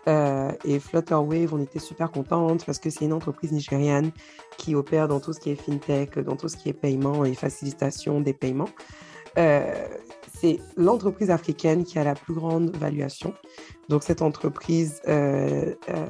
[0.07, 4.11] Euh, et Flutterwave, on était super contente parce que c'est une entreprise nigériane
[4.57, 7.33] qui opère dans tout ce qui est fintech, dans tout ce qui est paiement et
[7.33, 8.69] facilitation des paiements.
[9.37, 9.87] Euh,
[10.39, 13.33] c'est l'entreprise africaine qui a la plus grande valuation.
[13.89, 16.05] Donc cette entreprise, euh, euh,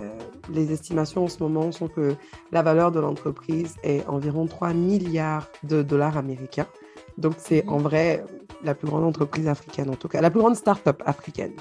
[0.51, 2.15] les estimations en ce moment sont que
[2.51, 6.67] la valeur de l'entreprise est environ 3 milliards de dollars américains.
[7.17, 7.73] Donc c'est Mhm.
[7.73, 8.23] en vrai
[8.63, 11.53] la plus grande entreprise africaine, en tout cas, la plus grande start-up africaine.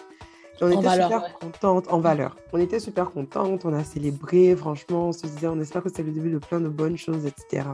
[0.60, 1.34] On En était valeur, super ouais.
[1.40, 2.36] contente, en valeur.
[2.52, 6.02] On était super contente, on a célébré, franchement, on se disait, on espère que c'est
[6.02, 7.66] le début de plein de bonnes choses, etc.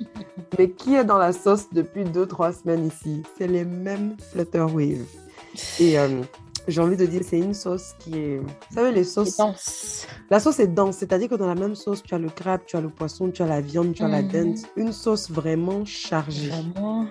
[0.58, 3.22] Mais qui est dans la sauce depuis deux, trois semaines ici?
[3.36, 5.04] C'est les mêmes Flutterwave.
[5.78, 6.22] Et euh,
[6.68, 8.38] j'ai envie de dire, c'est une sauce qui est...
[8.38, 9.36] Vous savez, les sauces...
[9.36, 10.06] Dense.
[10.30, 12.76] La sauce est dense, c'est-à-dire que dans la même sauce, tu as le crabe, tu
[12.76, 14.28] as le poisson, tu as la viande, tu as la Mhm.
[14.28, 14.58] dinde.
[14.76, 16.48] Une sauce vraiment chargée.
[16.50, 17.06] Vraiment.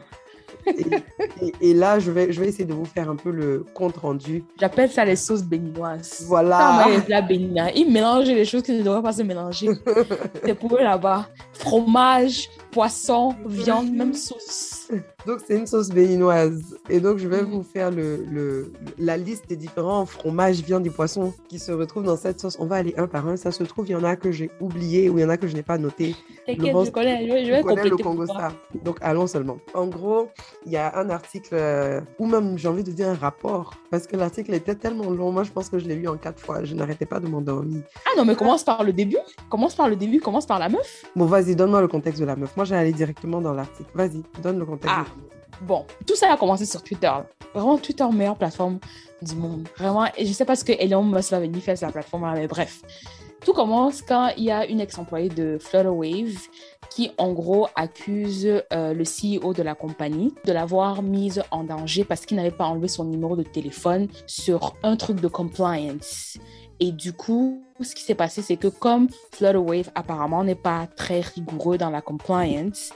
[0.67, 3.65] Et, et- et là, je vais, je vais essayer de vous faire un peu le
[3.73, 4.43] compte rendu.
[4.59, 6.23] J'appelle ça les sauces béninoises.
[6.27, 6.85] Voilà.
[7.27, 7.71] Béninois.
[7.75, 9.69] Ils mélangent les choses qui ne devraient pas se mélanger.
[10.43, 11.27] C'est pour eux là-bas.
[11.53, 14.87] Fromage, poisson, viande, même sauce.
[15.27, 16.77] Donc, c'est une sauce béninoise.
[16.89, 17.51] Et donc, je vais Mhm.
[17.51, 22.05] vous faire le, le- la liste des différents fromages, viandes et poissons qui se retrouvent
[22.05, 22.55] dans cette sauce.
[22.59, 23.35] On va aller un par un.
[23.35, 25.37] Ça se trouve, il y en a que j'ai oublié ou il y en a
[25.37, 26.15] que je n'ai pas noté.
[26.47, 27.89] T'inquiète, je connais, je vais, je vais le compléter.
[27.89, 28.51] pour Congo ça.
[28.83, 29.57] Donc, allons seulement.
[29.73, 30.29] En gros,
[30.65, 34.07] il y a un article, euh, ou même j'ai envie de dire un rapport, parce
[34.07, 35.31] que l'article était tellement long.
[35.31, 36.63] Moi, je pense que je l'ai lu en quatre fois.
[36.63, 37.81] Je n'arrêtais pas de m'endormir.
[38.05, 39.17] Ah non, mais commence par le début.
[39.49, 41.05] Commence par le début, commence par la meuf.
[41.15, 42.55] Bon, vas-y, donne-moi le contexte de la meuf.
[42.59, 43.89] Moi, j'allais directement dans l'article.
[43.93, 44.93] Vas-y, donne le contexte.
[44.93, 45.05] Ah.
[45.61, 47.09] Bon, tout ça a commencé sur Twitter.
[47.55, 48.79] Vraiment, Twitter, meilleure plateforme
[49.21, 49.65] du monde.
[49.77, 52.29] Vraiment, et je sais pas ce que Elon Musk va venir faire sur la plateforme,
[52.33, 52.81] mais bref.
[53.45, 56.37] Tout commence quand il y a une ex-employée de Flutterwave
[56.89, 62.03] qui, en gros, accuse euh, le CEO de la compagnie de l'avoir mise en danger
[62.03, 66.37] parce qu'il n'avait pas enlevé son numéro de téléphone sur un truc de compliance.
[66.79, 71.21] Et du coup, ce qui s'est passé, c'est que comme Flutterwave apparemment n'est pas très
[71.21, 72.91] rigoureux dans la compliance,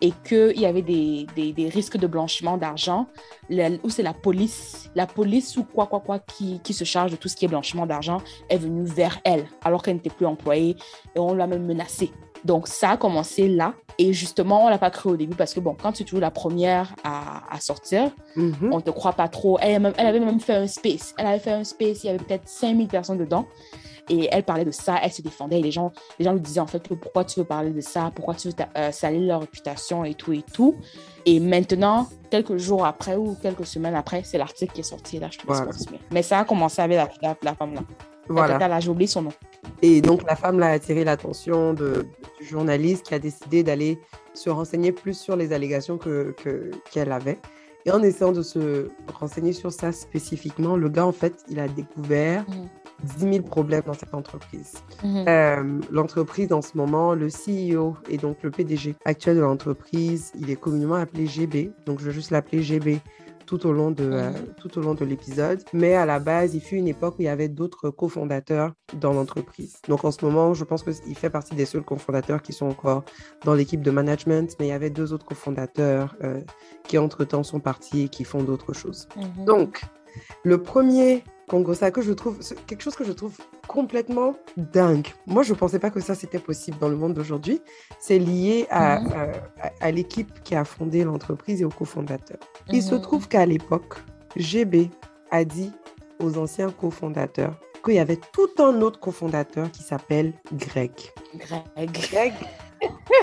[0.00, 1.26] et qu'il y avait des,
[1.72, 3.06] risques de blanchiment d'argent,
[3.50, 7.16] ou c'est la police, la police ou quoi, quoi, quoi, qui, qui se charge de
[7.16, 10.76] tout ce qui est blanchiment d'argent, est venue vers elle, alors qu'elle n'était plus employée,
[11.14, 12.12] et on l'a même menacée.
[12.44, 15.60] Donc, ça a commencé là, et justement, on l'a pas cru au début, parce que
[15.60, 18.70] bon, quand tu es toujours la première à, à sortir, Mhm.
[18.72, 19.58] on te croit pas trop.
[19.60, 21.14] Elle, a même- elle avait même fait un space.
[21.18, 23.46] Elle avait fait un space, il y avait peut-être 5000 personnes dedans.
[24.10, 25.58] Et elle parlait de ça, elle se défendait.
[25.58, 28.10] Et les gens, les gens lui disaient en fait pourquoi tu veux parler de ça,
[28.14, 30.76] pourquoi tu veux euh, salir leur réputation et tout et tout?
[31.26, 35.18] Et maintenant, quelques jours après ou quelques semaines après, c'est l'article qui est sorti.
[35.18, 35.72] Là, je te laisse Voilà.
[35.72, 35.98] continuer.
[36.10, 37.74] Mais ça a commencé avec la, la, la femme
[38.28, 38.58] La Voilà.
[38.58, 39.32] tata, j'ai oublié son nom.
[39.82, 42.06] Et donc, la femme là, a attiré l'attention de-
[42.40, 43.98] du journaliste qui a décidé d'aller
[44.34, 47.38] se renseigner plus sur les allégations que, que- qu'elle avait.
[47.86, 51.68] Et en essayant de se renseigner sur ça spécifiquement, le gars, en fait, il a
[51.68, 52.68] découvert Mhm.
[53.04, 54.74] 10 000 problèmes dans cette entreprise.
[55.04, 55.24] Mhm.
[55.28, 60.50] Euh, l'entreprise, en ce moment, le CEO et donc le PDG actuel de l'entreprise, il
[60.50, 61.70] est communément appelé GB.
[61.86, 63.00] Donc, je vais juste l'appeler GB
[63.48, 65.62] tout au long de, euh, tout au long de l'épisode.
[65.72, 69.14] Mais à la base, il fut une époque où il y avait d'autres cofondateurs dans
[69.14, 69.80] l'entreprise.
[69.88, 73.04] Donc, en ce moment, je pense qu'il fait partie des seuls cofondateurs qui sont encore
[73.46, 74.54] dans l'équipe de management.
[74.60, 76.42] Mais il y avait deux autres cofondateurs euh,
[76.84, 79.08] qui, entre-temps, sont partis et qui font d'autres choses.
[79.16, 79.46] Mhm.
[79.46, 79.80] Donc,
[80.44, 83.34] le premier Congosa que je trouve, quelque chose que je trouve
[83.66, 85.06] complètement dingue.
[85.26, 87.62] Moi, je ne pensais pas que ça, c'était possible dans le monde d'aujourd'hui.
[87.98, 89.12] C'est lié à, Mhm.
[89.62, 92.38] à- à l'équipe qui a fondé l'entreprise et aux cofondateurs.
[92.70, 93.00] Il se Mhm.
[93.00, 93.94] trouve qu'à l'époque,
[94.36, 94.90] GB
[95.30, 95.72] a dit
[96.22, 100.90] aux anciens cofondateurs qu'il y avait tout un autre cofondateur qui s'appelle Greg.
[101.34, 101.90] Greg.
[102.10, 102.34] Greg.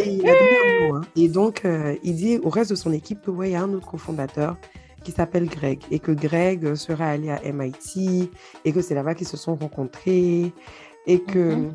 [0.02, 1.02] Et, il a donné un mot, hein.
[1.16, 3.62] Et donc, euh, il dit au reste de son équipe que, ouais, il y a
[3.62, 4.58] un autre cofondateur
[5.06, 8.30] qui s'appelle Greg et que Greg euh, serait allé à MIT
[8.66, 10.52] et que c'est là-bas qu'ils se sont rencontrés
[11.08, 11.74] et que Mhm.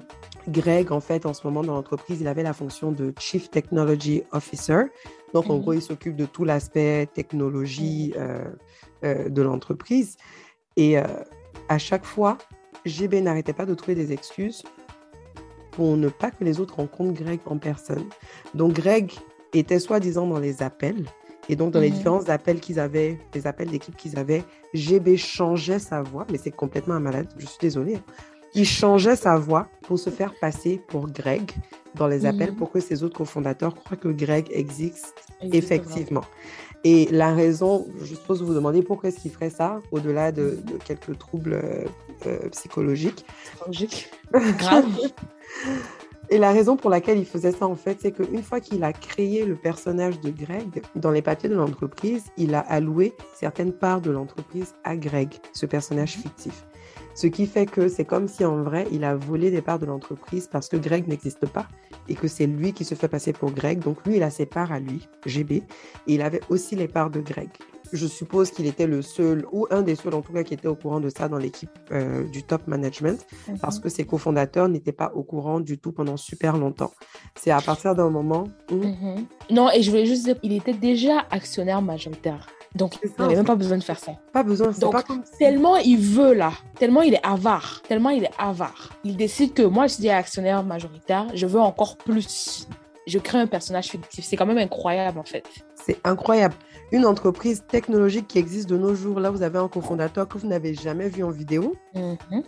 [0.49, 4.23] Greg, en fait, en ce moment dans l'entreprise, il avait la fonction de Chief Technology
[4.33, 4.85] Officer.
[5.33, 5.61] Donc, en Mhm.
[5.61, 8.45] gros, il s'occupe de tout l'aspect technologie euh,
[9.05, 10.17] euh, de l'entreprise.
[10.77, 11.05] Et euh,
[11.69, 12.37] à chaque fois,
[12.85, 14.63] GB n'arrêtait pas de trouver des excuses
[15.73, 18.07] pour ne pas que les autres rencontrent Greg en personne.
[18.55, 19.13] Donc, Greg
[19.53, 21.05] était soi-disant dans les appels.
[21.51, 21.97] Et donc, dans les Mhm.
[21.97, 26.53] différents appels qu'ils avaient, les appels d'équipe qu'ils avaient, GB changeait sa voix, mais c'est
[26.53, 27.97] complètement un malade, je suis désolée.
[27.97, 28.13] hein.
[28.55, 31.51] Il changeait sa voix pour se faire passer pour Greg
[31.97, 32.57] dans les appels Mhm.
[32.57, 35.55] pour que ses autres cofondateurs croient que Greg existe Exactement.
[35.59, 36.25] effectivement.
[36.85, 40.59] Et la raison, je suppose vous vous demandez pourquoi est-ce qu'il ferait ça, au-delà de,
[40.65, 41.85] de quelques troubles euh,
[42.27, 43.25] euh, psychologiques.
[43.67, 44.09] Logique.
[44.59, 44.87] Grave.
[46.33, 48.93] Et la raison pour laquelle il faisait ça, en fait, c'est qu'une fois qu'il a
[48.93, 54.01] créé le personnage de Greg, dans les papiers de l'entreprise, il a alloué certaines parts
[54.01, 56.65] de l'entreprise à Greg, ce personnage fictif.
[57.21, 59.85] Ce qui fait que c'est comme si en vrai, il a volé des parts de
[59.85, 61.67] l'entreprise parce que Greg n'existe pas
[62.09, 63.81] et que c'est lui qui se fait passer pour Greg.
[63.81, 65.65] Donc lui, il a ses parts à lui, GB, et
[66.07, 67.51] il avait aussi les parts de Greg.
[67.93, 70.67] Je suppose qu'il était le seul, ou un des seuls en tout cas, qui était
[70.67, 73.27] au courant de ça dans l'équipe euh, du top management
[73.61, 76.93] parce que ses cofondateurs n'étaient pas au courant du tout pendant super longtemps.
[77.35, 78.77] C'est à partir d'un moment où...
[78.77, 79.27] Mhm.
[79.51, 82.47] Non, et je voulais juste dire, il était déjà actionnaire majoritaire.
[82.75, 84.13] Donc, il n'avait même pas besoin de faire ça.
[84.33, 85.23] Pas besoin, Donc, pas comme.
[85.39, 88.91] Tellement il veut là, tellement il est avare, tellement il est avare.
[89.03, 92.69] Il décide que moi, je suis actionnaire majoritaire, je veux encore plus.
[93.07, 94.25] Je crée un personnage fictif.
[94.25, 95.45] C'est quand même incroyable en fait.
[95.75, 96.55] C'est incroyable.
[96.93, 100.47] Une entreprise technologique qui existe de nos jours, là, vous avez un cofondateur que vous
[100.47, 101.75] n'avez jamais vu en vidéo.
[101.95, 102.45] Mhm.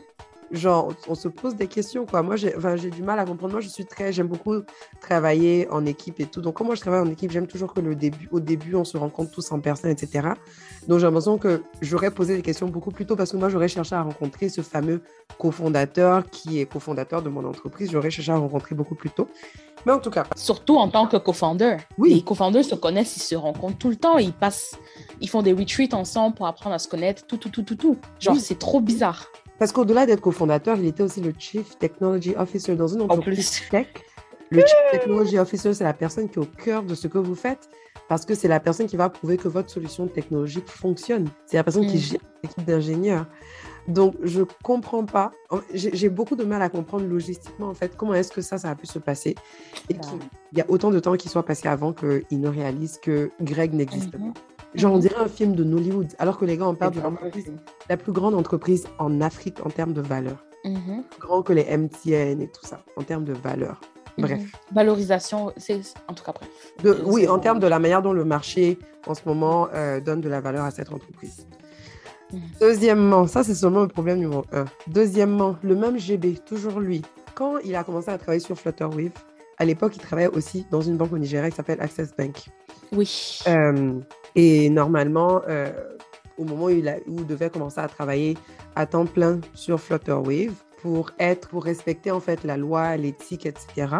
[0.53, 2.23] Genre, on se pose des questions, quoi.
[2.23, 3.53] Moi, j'ai enfin, du mal à comprendre.
[3.53, 4.13] Moi, je suis très...
[4.13, 4.57] J'aime beaucoup
[5.01, 6.43] travailler en équipe et tout.
[6.43, 8.85] Donc, quand moi, je travaille en équipe, j'aime toujours que le début, au début, on
[8.85, 10.29] se rencontre tous en personne, etc.
[10.89, 13.69] Donc, j'ai l'impression que j'aurais posé des questions beaucoup plus tôt parce que moi, j'aurais
[13.69, 15.01] cherché à rencontrer ce fameux
[15.39, 17.91] cofondateur qui est cofondateur de mon entreprise.
[17.91, 19.29] J'aurais cherché à rencontrer beaucoup plus tôt.
[19.87, 20.25] Mais en tout cas.
[20.37, 21.79] Surtout en tant que co-founder.
[21.99, 22.15] Oui.
[22.15, 24.77] Les co-founders se connaissent, ils se rencontrent tout le temps, ils passent,
[25.21, 27.97] ils font des retreats ensemble pour apprendre à se connaître, tout, tout, tout, tout, tout.
[28.21, 28.41] Genre, Oui.
[28.41, 29.27] c'est trop bizarre.
[29.59, 33.61] Parce qu'au-delà d'être cofondateur, il était aussi le Chief Technology Officer dans une En entreprise
[33.61, 33.69] plus.
[33.71, 33.87] tech.
[34.51, 37.35] Le Chief Technology Officer, c'est la personne qui est au cœur de ce que vous
[37.35, 37.71] faites
[38.09, 41.29] parce que c'est la personne qui va prouver que votre solution technologique fonctionne.
[41.47, 42.01] C'est la personne qui Mm.
[42.01, 43.27] gère l'équipe d'ingénieurs.
[43.89, 45.31] Donc, je comprends pas.
[45.51, 48.69] en- J'ai beaucoup de mal à comprendre logistiquement, en fait, comment est-ce que ça, ça
[48.71, 49.35] a pu se passer.
[49.89, 50.01] Et Ouais.
[50.01, 53.73] qu'il y a autant de temps qui soit passé avant qu'ils ne réalisent que Greg
[53.73, 54.33] n'existe Mhm.
[54.35, 54.41] pas.
[54.75, 57.53] Genre, on dirait un film de Nollywood, alors que les gars, on parle de l'entreprise,
[57.91, 61.03] la plus grande entreprise en Afrique en termes de valeur Mhm.
[61.11, 63.81] plus grand que les MTN et tout ça, en termes de valeur.
[64.19, 64.39] Bref.
[64.41, 64.47] Mhm.
[64.73, 66.49] Valorisation, c'est en tout cas bref.
[66.83, 70.21] De- oui, en termes de la manière dont le marché, en ce moment, euh, donne
[70.21, 71.47] de la valeur à cette entreprise.
[72.33, 72.41] Mhm.
[72.61, 74.65] Deuxièmement, ça c'est seulement le problème numéro un.
[74.87, 77.03] Deuxièmement, le même GB, toujours lui,
[77.35, 79.11] quand il a commencé à travailler sur Flutterwave,
[79.59, 82.47] à l'époque, il travaillait aussi dans une banque au Nigeria qui s'appelle Access Bank.
[82.93, 83.41] Oui.
[83.47, 84.01] Euh,
[84.35, 85.71] et normalement, euh,
[86.39, 88.37] au moment où il, où il devait commencer à travailler
[88.77, 90.53] à temps plein sur Flutterwave
[90.83, 93.97] pour être, pour respecter en fait la loi, l'éthique, etc.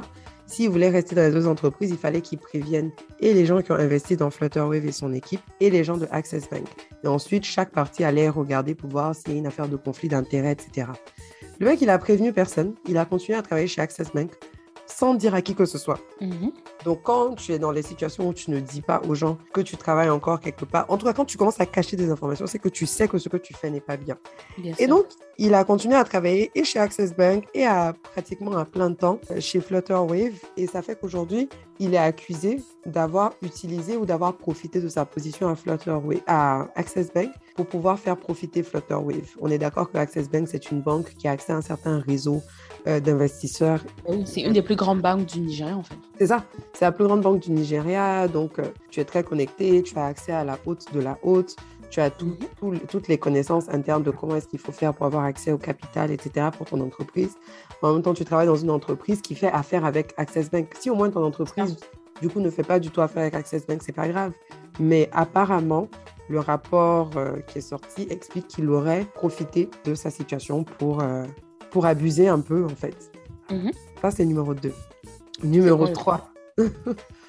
[0.47, 3.73] S'il voulait rester dans les deux entreprises, il fallait qu'il prévienne et les gens qui
[3.73, 6.67] ont investi dans Flutterwave et son équipe et les gens de Access Bank.
[7.05, 10.09] Et ensuite, chaque partie allait regarder pour voir s'il y a une affaire de conflit
[10.09, 10.89] d'intérêts, etc.
[11.59, 12.75] Le mec, il a prévenu personne.
[12.89, 14.33] Il a continué à travailler chez Access Bank
[14.97, 15.99] sans dire à qui que ce soit.
[16.21, 16.53] Mhm.
[16.85, 19.61] Donc, quand tu es dans les situations où tu ne dis pas aux gens que
[19.61, 22.47] tu travailles encore quelque part, en tout cas, quand tu commences à cacher des informations,
[22.47, 24.17] c'est que tu sais que ce que tu fais n'est pas bien.
[24.59, 24.89] Bien Et sûr.
[24.89, 25.07] donc,
[25.39, 29.19] il a continué à travailler et chez Access Bank et à pratiquement à plein temps
[29.31, 30.35] euh, chez Flutterwave.
[30.57, 35.49] Et ça fait qu'aujourd'hui, il est accusé d'avoir utilisé ou d'avoir profité de sa position
[35.49, 39.35] à Flutterwave, à Access Bank pour pouvoir faire profiter Flutterwave.
[39.41, 41.99] On est d'accord que Access Bank, c'est une banque qui a accès à un certain
[41.99, 42.43] réseau
[42.87, 43.81] euh, d'investisseurs
[44.25, 45.95] C'est une des plus grandes banques du Nigeria, en fait.
[46.19, 46.45] c'est ça.
[46.73, 48.29] C'est la plus grande banque du Nigeria.
[48.29, 49.83] Donc, euh, tu es très connecté.
[49.83, 51.57] Tu as accès à la haute de la haute.
[51.91, 52.37] Tu as tout- Mhm.
[52.59, 55.59] tout- toutes les connaissances internes de comment est-ce qu'il faut faire pour avoir accès au
[55.59, 56.49] capital, etc.
[56.57, 57.37] pour ton entreprise.
[57.83, 60.69] En même temps, tu travailles dans une entreprise qui fait affaire avec Access Bank.
[60.81, 61.77] Si au moins ton entreprise,
[62.23, 64.33] du coup, ne fait pas du tout affaire avec Access Bank, c'est pas grave.
[64.81, 65.89] Mais apparemment,
[66.31, 71.25] le rapport euh, qui est sorti explique qu'il aurait profité de sa situation pour, euh,
[71.73, 72.95] pour abuser un peu, en fait.
[73.51, 73.73] Mhm.
[74.01, 74.73] Ça, c'est numéro 2.
[75.43, 76.29] Numéro quoi le 3.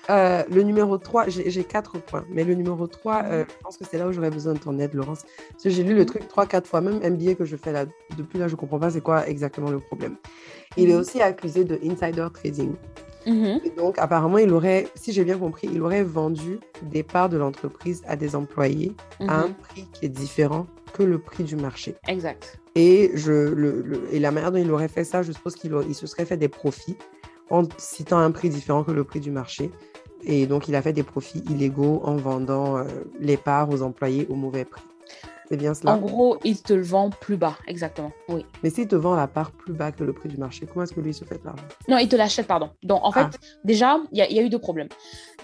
[0.09, 3.77] Euh, le numéro 3, j'ai j'ai quatre points, mais le numéro 3, euh, je pense
[3.77, 5.23] que c'est là où j'aurais besoin de ton aide, Laurence.
[5.51, 7.85] Parce que j'ai lu le truc 3-4 fois, même MBA que je fais là,
[8.17, 10.17] depuis là, je comprends pas c'est quoi exactement le problème.
[10.75, 10.99] Il est Mhm.
[10.99, 12.73] aussi accusé de insider trading.
[13.25, 13.61] Mhm.
[13.63, 17.37] Et donc, apparemment, il aurait, si j'ai bien compris, il aurait vendu des parts de
[17.37, 18.93] l'entreprise à des employés
[19.29, 19.53] à un Mhm.
[19.53, 21.95] prix qui est différent que le prix du marché.
[22.07, 22.59] Exact.
[22.75, 25.73] Et, je, le, le- et la manière dont il aurait fait ça, je suppose qu'il
[25.87, 26.95] il se serait fait des profits
[27.49, 29.71] en citant un prix différent que le prix du marché.
[30.25, 32.83] Et donc, il a fait des profits illégaux en vendant euh,
[33.19, 34.81] les parts aux employés au mauvais prix.
[35.53, 35.93] C'est bien cela.
[35.93, 38.11] En gros, il te le vend plus bas, exactement.
[38.27, 38.43] Oui.
[38.63, 40.93] Mais s'il te vend la part plus bas que le prix du marché, comment est-ce
[40.93, 41.61] que lui se fait de l'argent?
[41.87, 42.71] Non, il te l'achète, pardon.
[42.81, 43.37] Donc, en fait, Ah.
[43.63, 44.87] déjà, il y, a- il y a eu deux problèmes.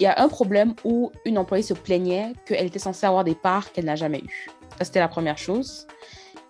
[0.00, 3.36] Il y a un problème où une employée se plaignait qu'elle était censée avoir des
[3.36, 4.48] parts qu'elle n'a jamais eues.
[4.78, 5.86] Ça, c'était la première chose.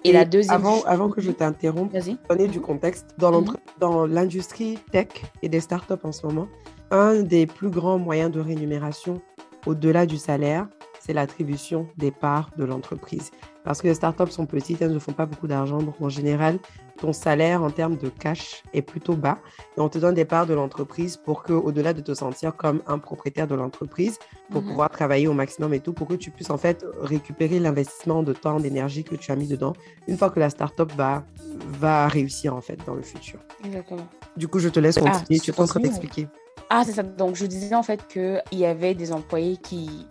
[0.05, 1.93] Et, la deuxième Avant, que je t'interrompe,
[2.31, 5.09] donner du contexte, dans l'entre- dans l'industrie tech
[5.43, 6.49] et des startups en ce moment,
[6.91, 9.21] un des plus grands moyens de rémunération
[9.67, 10.67] au-delà du salaire,
[11.01, 13.31] c'est l'attribution des parts de l'entreprise.
[13.65, 15.79] Parce que les startups sont petites, elles ne font pas beaucoup d'argent.
[15.83, 16.59] Donc, en général,
[16.99, 19.39] ton salaire en termes de cash est plutôt bas.
[19.77, 22.81] Et on te donne des parts de l'entreprise pour que, au-delà de te sentir comme
[22.87, 24.19] un propriétaire de l'entreprise,
[24.51, 28.23] pour pouvoir travailler au maximum et tout, pour que tu puisses en fait récupérer l'investissement
[28.23, 29.75] de temps, d'énergie que tu as mis dedans
[30.09, 31.23] une fois que la startup va,
[31.69, 33.41] va réussir en fait dans le futur.
[33.65, 34.07] Exactement.
[34.37, 35.39] Du coup, je te laisse Ah, continuer.
[35.41, 35.85] tu es en train continue.
[35.85, 36.29] d'expliquer.
[36.71, 37.03] Ah, c'est ça.
[37.03, 40.07] Donc, je disais en fait qu'il y avait des employés qui.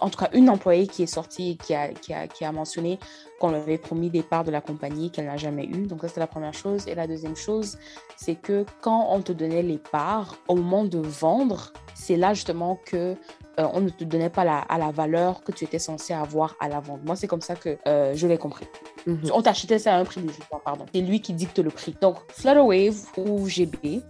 [0.00, 1.74] En tout cas, une employée qui est sortie et qui
[2.44, 2.98] a, mentionné
[3.40, 5.86] qu'on lui avait promis des parts de la compagnie qu'elle n'a jamais eues.
[5.86, 6.86] Donc, ça, c'est la première chose.
[6.88, 7.78] Et la deuxième chose,
[8.16, 12.78] c'est que quand on te donnait les parts, au moment de vendre, c'est là justement
[12.84, 13.16] que
[13.58, 16.56] euh, on ne te donnait pas la, à la valeur que tu étais censé avoir
[16.60, 17.00] à la vente.
[17.04, 18.66] Moi, c'est comme ça que euh, je l'ai compris.
[19.06, 19.30] Mhm.
[19.32, 20.30] On t'achetait ça à un prix de
[20.64, 20.84] pardon.
[20.94, 21.94] C'est lui qui dicte le prix.
[22.00, 24.02] Donc, Flutterwave ou GB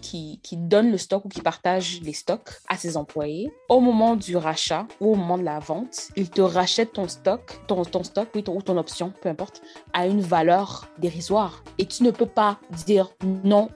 [0.00, 4.16] qui, qui donne le stock ou qui partage les stocks à ses employés, au moment
[4.16, 8.02] du rachat ou au moment de la vente, il te rachète ton stock, ton, ton
[8.02, 11.62] stock oui, ton- ou ton option, peu importe, à une valeur dérisoire.
[11.78, 13.10] Et tu ne peux pas dire
[13.44, 13.68] non.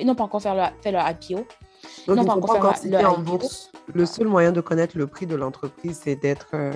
[0.00, 1.46] Ils n'ont pas encore fait leur, fait leur IPO.
[2.06, 3.70] Donc, Non, pas encore pas le en bourse.
[3.94, 6.72] Le seul moyen de connaître le prix de l'entreprise, c'est d'être, euh,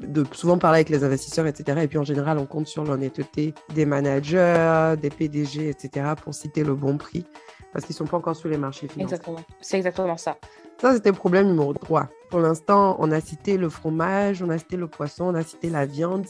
[0.00, 1.80] de souvent parler avec les investisseurs, etc.
[1.82, 6.12] Et puis en général, on compte sur l'honnêteté des managers, des PDG, etc.
[6.22, 7.24] pour citer le bon prix.
[7.72, 9.02] parce qu'ils ne sont pas encore sur les marchés financiers.
[9.16, 9.40] Exactement.
[9.60, 10.36] C'est exactement ça.
[10.80, 12.08] Ça, c'était le problème numéro 3.
[12.30, 15.70] Pour l'instant, on a cité le fromage, on a cité le poisson, on a cité
[15.70, 16.24] la viande.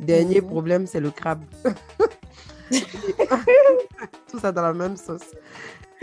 [0.00, 0.46] Dernier Mhm.
[0.46, 1.42] problème, c'est le crabe.
[4.30, 5.30] tout ça dans la même sauce.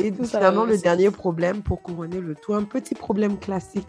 [0.06, 3.88] Et Tout finalement, le dernier problème, pour couronner le tout, un petit problème classique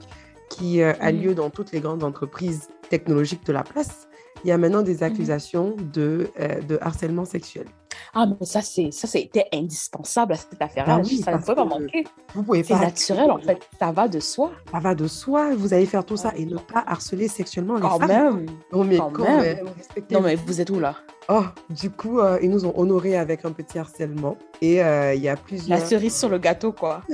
[0.49, 1.21] qui euh, a Mhm.
[1.23, 4.09] lieu dans toutes les grandes entreprises technologiques de la place.
[4.45, 7.67] Il y a maintenant des accusations de, euh, de harcèlement sexuel.
[8.15, 10.97] Ah, mais ça, c'est ça, c'était indispensable à cette affaire-là.
[10.99, 12.05] Bah oui, ça ne pouvait pas que manquer.
[12.35, 13.59] Vous pouvez C'est naturel, en fait.
[13.79, 14.53] Ça va de soi.
[14.71, 17.83] Ça va de soi, vous allez faire tout ça et ne pas harceler sexuellement les
[17.83, 18.09] Quand femmes.
[18.09, 18.47] même.
[18.73, 19.67] Non, mais quand quand, même.
[20.11, 20.97] Non, mais vous êtes où, là?
[21.29, 24.37] Oh, du coup, euh, ils nous ont honorés avec un petit harcèlement.
[24.61, 25.87] Et euh, il y a La plusieurs...
[25.87, 27.03] cerise sur le gâteau, quoi.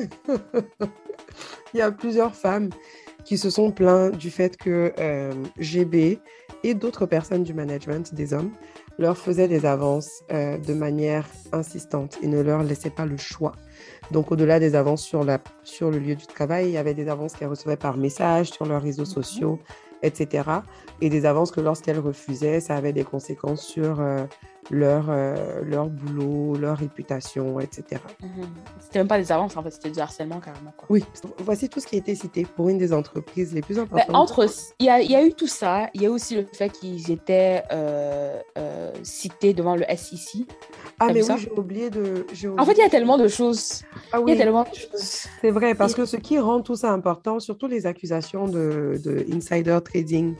[1.74, 2.70] Il y a plusieurs femmes
[3.28, 6.18] qui se sont plaintes du fait que euh, GB
[6.64, 8.52] et d'autres personnes du management des hommes
[8.98, 13.52] leur faisaient des avances euh, de manière insistante et ne leur laissaient pas le choix.
[14.12, 17.06] Donc, au-delà des avances sur, la, sur le lieu du travail, il y avait des
[17.06, 19.06] avances qu'elles recevaient par message, sur leurs réseaux Mhm.
[19.06, 19.58] sociaux,
[20.02, 20.48] etc.
[21.02, 24.24] Et des avances que lorsqu'elles refusaient, ça avait des conséquences sur euh,
[24.70, 28.02] leur, euh, leur boulot, leur réputation, etc.
[28.22, 28.46] Mhm.
[28.80, 29.70] C'était même pas des avances, en fait.
[29.70, 30.86] C'était du harcèlement, carrément, quoi.
[30.90, 31.04] Oui,
[31.38, 34.14] voici tout ce qui a été cité pour une des entreprises les plus Ben, importantes.
[34.14, 34.46] entre,
[34.78, 35.88] il y a, il y a eu tout ça.
[35.94, 40.46] Il y a aussi le fait qu'ils étaient euh, euh, cités devant le SEC.
[41.00, 42.26] Ah, mais oui, j'ai oublié de.
[42.58, 43.82] En fait, il y a tellement de choses.
[44.12, 45.26] Ah Il y a oui, tellement de choses.
[45.40, 49.24] c'est vrai, parce que ce qui rend tout ça important, surtout les accusations de, de
[49.32, 50.34] insider trading,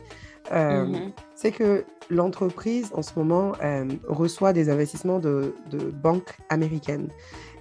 [0.53, 1.13] euh, Mhm.
[1.35, 7.09] c'est que l'entreprise, en ce moment, euh, reçoit des investissements de, de banques américaines.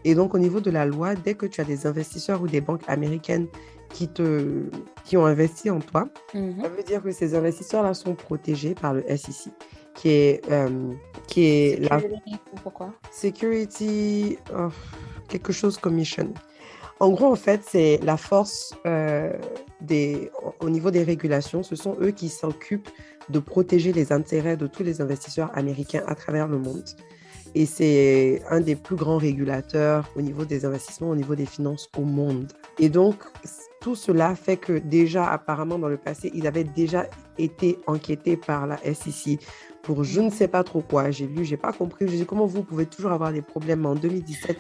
[0.06, 2.62] Et donc, au niveau de la loi, dès que tu as des investisseurs ou des
[2.62, 3.48] banques américaines
[3.90, 4.70] qui, te,
[5.04, 6.62] qui ont investi en toi, Mhm.
[6.62, 9.52] Ça veut dire que ces investisseurs-là sont protégés par le SEC,
[9.96, 10.70] qui est, euh,
[11.28, 12.00] qui est la
[12.64, 12.94] Pourquoi?
[13.12, 14.74] Security of
[15.28, 16.34] quelque chose Commission.
[17.00, 19.32] En gros, en fait, c'est la force euh,
[19.82, 21.64] des, au niveau des régulations.
[21.64, 22.90] Ce sont eux qui s'occupent
[23.30, 26.86] de protéger les intérêts de tous les investisseurs américains à travers le monde.
[27.56, 31.90] Et c'est un des plus grands régulateurs au niveau des investissements, au niveau des finances
[31.98, 32.52] au monde.
[32.78, 33.16] Et donc,
[33.82, 38.68] tout cela fait que déjà, apparemment, dans le passé, ils avaient déjà été enquêtés par
[38.68, 39.40] la SEC
[39.88, 41.12] pour je ne sais pas trop quoi.
[41.12, 42.10] J'ai lu, j'ai pas compris.
[42.10, 43.86] Je dis comment vous pouvez toujours avoir des problèmes.
[43.86, 44.58] En 2017,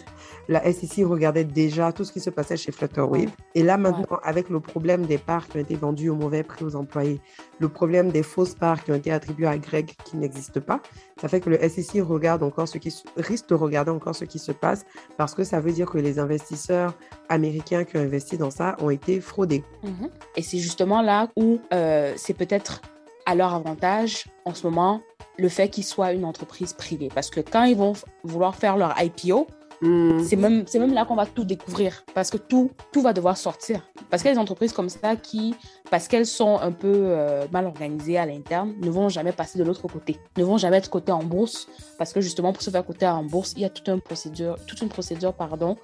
[0.47, 3.29] la SEC regardait déjà tout ce qui se passait chez Flutterwave.
[3.53, 6.63] Et là, maintenant, avec le problème des parts qui ont été vendues au mauvais prix
[6.63, 7.19] aux employés,
[7.59, 10.79] le problème des fausses parts qui ont été attribuées à Greg qui n'existent pas,
[11.19, 14.39] ça fait que le SEC regarde encore ce qui risque de regarder encore ce qui
[14.39, 14.85] se passe
[15.17, 16.93] parce que ça veut dire que les investisseurs
[17.27, 19.65] américains qui ont investi dans ça ont été fraudés.
[19.83, 20.09] Mhm.
[20.37, 22.81] Et c'est justement là où euh, c'est peut-être
[23.27, 25.01] à leur avantage en ce moment
[25.37, 27.09] le fait qu'ils soient une entreprise privée.
[27.13, 29.45] Parce que quand ils vont vouloir faire leur IPO,
[29.81, 32.03] c'est même, c'est même là qu'on va tout découvrir.
[32.13, 33.81] Parce que tout, tout va devoir sortir.
[34.09, 35.55] Parce qu'il y a des entreprises comme ça qui,
[35.91, 39.63] parce qu'elles sont un peu euh, mal organisées à l'interne, ne vont jamais passer de
[39.63, 40.17] l'autre côté.
[40.37, 41.67] Ne vont jamais être cotées en bourse.
[41.97, 44.57] Parce que justement, pour se faire coter en bourse, il y a toute une procédure,
[44.65, 45.77] toute une procédure pardon,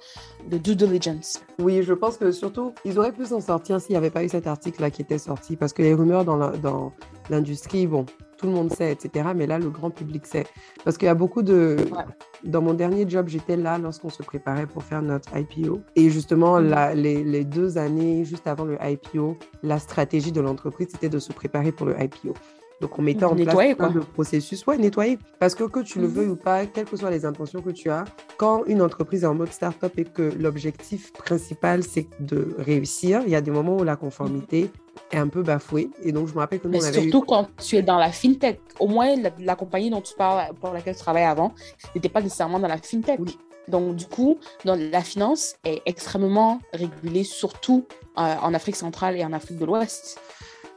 [0.48, 1.42] de due diligence.
[1.58, 4.28] Oui, je pense que surtout, ils auraient pu s'en sortir s'il n'y avait pas eu
[4.28, 5.56] cet article-là qui était sorti.
[5.56, 6.92] Parce que les rumeurs dans
[7.30, 9.28] l'industrie, bon, tout le monde sait, etc.
[9.34, 10.44] Mais là, le grand public sait.
[10.84, 11.76] Parce qu'il y a beaucoup de...
[11.92, 12.04] Ouais.
[12.44, 15.80] Dans mon dernier job, j'étais là lorsqu'on se préparait pour faire notre IPO.
[15.96, 20.88] Et justement, la- les, les deux années juste avant le IPO, la stratégie de l'entreprise,
[20.90, 22.34] c'était de se préparer pour le IPO.
[22.80, 24.66] Donc, on mettait en Nettoyer, place plein de processus.
[24.66, 25.18] Ouais, nettoyer.
[25.38, 26.12] Parce que que tu le Mhm.
[26.14, 28.04] veuilles ou pas, quelles que soient les intentions que tu as,
[28.36, 33.30] quand une entreprise est en mode startup et que l'objectif principal, c'est de réussir, il
[33.30, 34.70] y a des moments où la conformité
[35.12, 35.90] est un peu bafouée.
[36.02, 37.82] Et donc, je me rappelle que nous, Mais on avait eu- surtout quand tu es
[37.82, 38.60] dans la fintech.
[38.80, 41.52] Au moins, la, la compagnie dont tu parles, pour laquelle tu travaillais avant,
[41.94, 43.20] n'était pas nécessairement dans la fintech.
[43.20, 43.38] Oui.
[43.68, 47.86] Donc, du coup, dans la finance est extrêmement régulée, surtout
[48.18, 50.18] euh, en Afrique centrale et en Afrique de l'Ouest.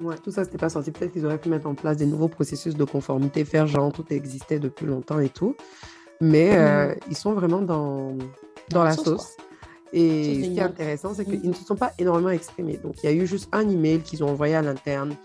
[0.01, 0.91] Ouais, tout ça, c'était pas sorti.
[0.91, 4.05] Peut-être qu'ils auraient pu mettre en place des nouveaux processus de conformité, faire genre tout
[4.11, 5.55] existait depuis longtemps et tout.
[6.21, 8.15] Mais euh, ils sont vraiment dans,
[8.69, 9.35] dans la sauce.
[9.93, 11.39] Et ce qui est intéressant, c'est Mhm.
[11.41, 12.77] qu'ils ne se sont pas énormément exprimés.
[12.77, 15.15] Donc, il y a eu juste un email qu'ils ont envoyé à l'interne,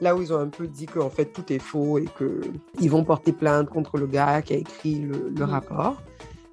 [0.00, 3.04] là où ils ont un peu dit qu'en fait, tout est faux et qu'ils vont
[3.04, 5.50] porter plainte contre le gars qui a écrit le, le Mhm.
[5.50, 6.02] rapport.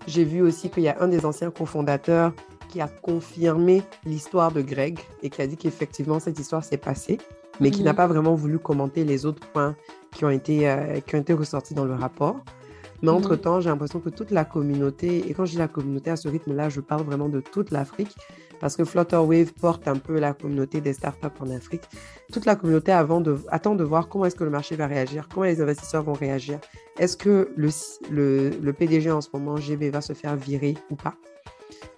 [0.07, 2.33] J'ai vu aussi qu'il y a un des anciens cofondateurs
[2.69, 7.17] qui a confirmé l'histoire de Greg et qui a dit qu'effectivement, cette histoire s'est passée,
[7.60, 7.86] mais qui Mhm.
[7.86, 9.76] n'a pas vraiment voulu commenter les autres points
[10.12, 12.38] qui ont été, euh, qui ont été ressortis dans le rapport.
[13.02, 13.17] Mais Mhm.
[13.17, 16.28] entre-temps, j'ai l'impression que toute la communauté, et quand je dis la communauté à ce
[16.28, 18.13] rythme-là, je parle vraiment de toute l'Afrique,
[18.60, 21.84] parce que Flutterwave porte un peu la communauté des startups en Afrique.
[22.34, 25.30] Toute la communauté avant de, attend de voir comment est-ce que le marché va réagir,
[25.34, 26.60] comment les investisseurs vont réagir.
[26.97, 27.70] Est-ce que le,
[28.12, 31.16] le, le PDG en ce moment, GB, va se faire virer ou pas?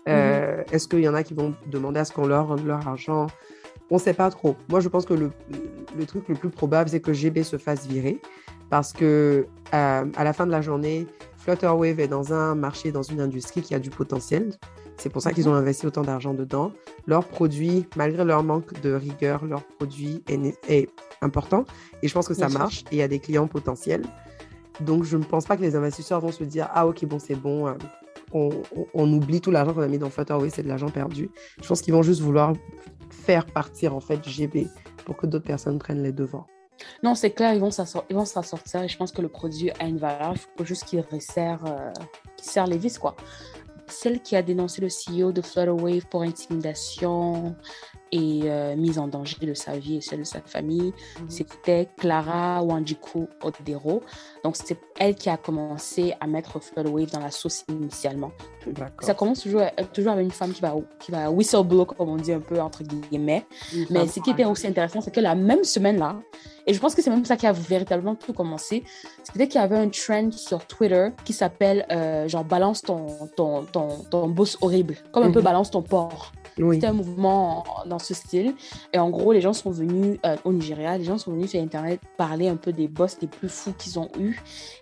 [0.08, 2.88] Euh, est-ce qu'il y en a qui vont demander à ce qu'on leur rende leur
[2.88, 3.28] argent?
[3.92, 4.56] On ne sait pas trop.
[4.70, 5.32] Moi, je pense que le,
[5.96, 8.20] le truc le plus probable, c'est que GB se fasse virer
[8.72, 11.06] parce que à la fin de la journée,
[11.38, 14.54] Flutterwave est dans un marché, dans une industrie qui a du potentiel.
[14.98, 16.72] C'est pour ça qu'ils ont investi autant d'argent dedans.
[17.06, 20.90] Leur produit, malgré leur manque de rigueur, leur produit est,
[21.22, 21.66] important.
[22.02, 22.84] Et je pense que ça marche.
[22.92, 24.04] Et il y a des clients potentiels.
[24.80, 27.36] Donc, je ne pense pas que les investisseurs vont se dire Ah, ok, bon, c'est
[27.36, 27.68] bon.
[27.68, 27.74] Euh,
[28.94, 31.30] on, oublie tout l'argent qu'on a mis dans Flutterwave, c'est de l'argent perdu.
[31.62, 32.54] Je pense qu'ils vont juste vouloir
[33.12, 34.68] faire partir, en fait, GB
[35.06, 36.48] pour que d'autres personnes prennent les devants.
[37.04, 39.98] Non, c'est clair, ils vont s'en sortir et je pense que le produit a une
[39.98, 40.34] valeur.
[40.36, 41.92] Il faut juste qu'il resserre, euh,
[42.38, 43.16] serre les vis, quoi.
[43.88, 47.56] Celle qui a dénoncé le CEO de Flutterwave pour intimidation,
[48.12, 50.94] et euh, mise en danger de sa vie et celle de sa famille.
[51.20, 51.30] Mhm.
[51.30, 54.02] C'était Clara Wanjiku Odero.
[54.44, 58.32] Donc, c'est elle qui a commencé à mettre Floodwave dans la sauce initialement.
[59.02, 62.34] Ça commence toujours, toujours avec une femme qui va, qui va whistleblow, comme on dit
[62.34, 63.46] un peu entre guillemets.
[63.90, 66.20] Mais ce qui était aussi intéressant, c'est que la même semaine-là,
[66.68, 68.84] et je pense que c'est même ça qui a véritablement tout commencé,
[69.24, 73.64] c'était qu'il y avait un trend sur Twitter qui s'appelle euh, genre balance ton, ton,
[73.64, 75.46] ton, ton boss horrible, comme un peu mhm.
[75.46, 76.32] balance ton porc.
[76.58, 78.54] C'était un mouvement dans ce style.
[78.94, 81.62] Et en gros, les gens sont venus euh, au Nigeria, les gens sont venus sur
[81.62, 84.42] Internet parler un peu des boss les plus fous qu'ils ont eus.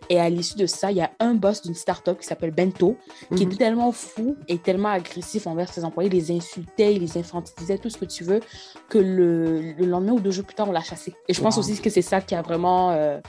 [0.10, 2.98] Et à l'issue de ça, il y a un boss d'une start-up qui s'appelle Bento,
[3.36, 3.56] qui mhm.
[3.56, 7.90] tellement fou et tellement agressif envers ses employés, il les insultait, il les infantilisait, tout
[7.90, 8.40] ce que tu veux,
[8.90, 11.14] que le, lendemain ou deux jours plus tard, on l'a chassé.
[11.28, 13.20] Et je pense aussi que c'est ça qui a vraiment euh,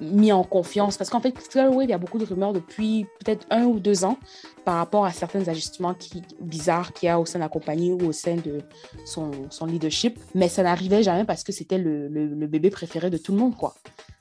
[0.00, 0.96] mis en confiance.
[0.96, 4.18] Parce qu'en fait, il y a beaucoup de rumeurs depuis peut-être un ou deux ans
[4.64, 7.81] par rapport à certains ajustements qui, bizarres qu'il y a au sein de la compagnie
[7.90, 8.60] ou au sein de
[9.04, 10.18] son, son leadership.
[10.34, 13.56] Mais ça n'arrivait jamais parce que c'était le, le, bébé préféré de tout le monde,
[13.56, 13.74] quoi.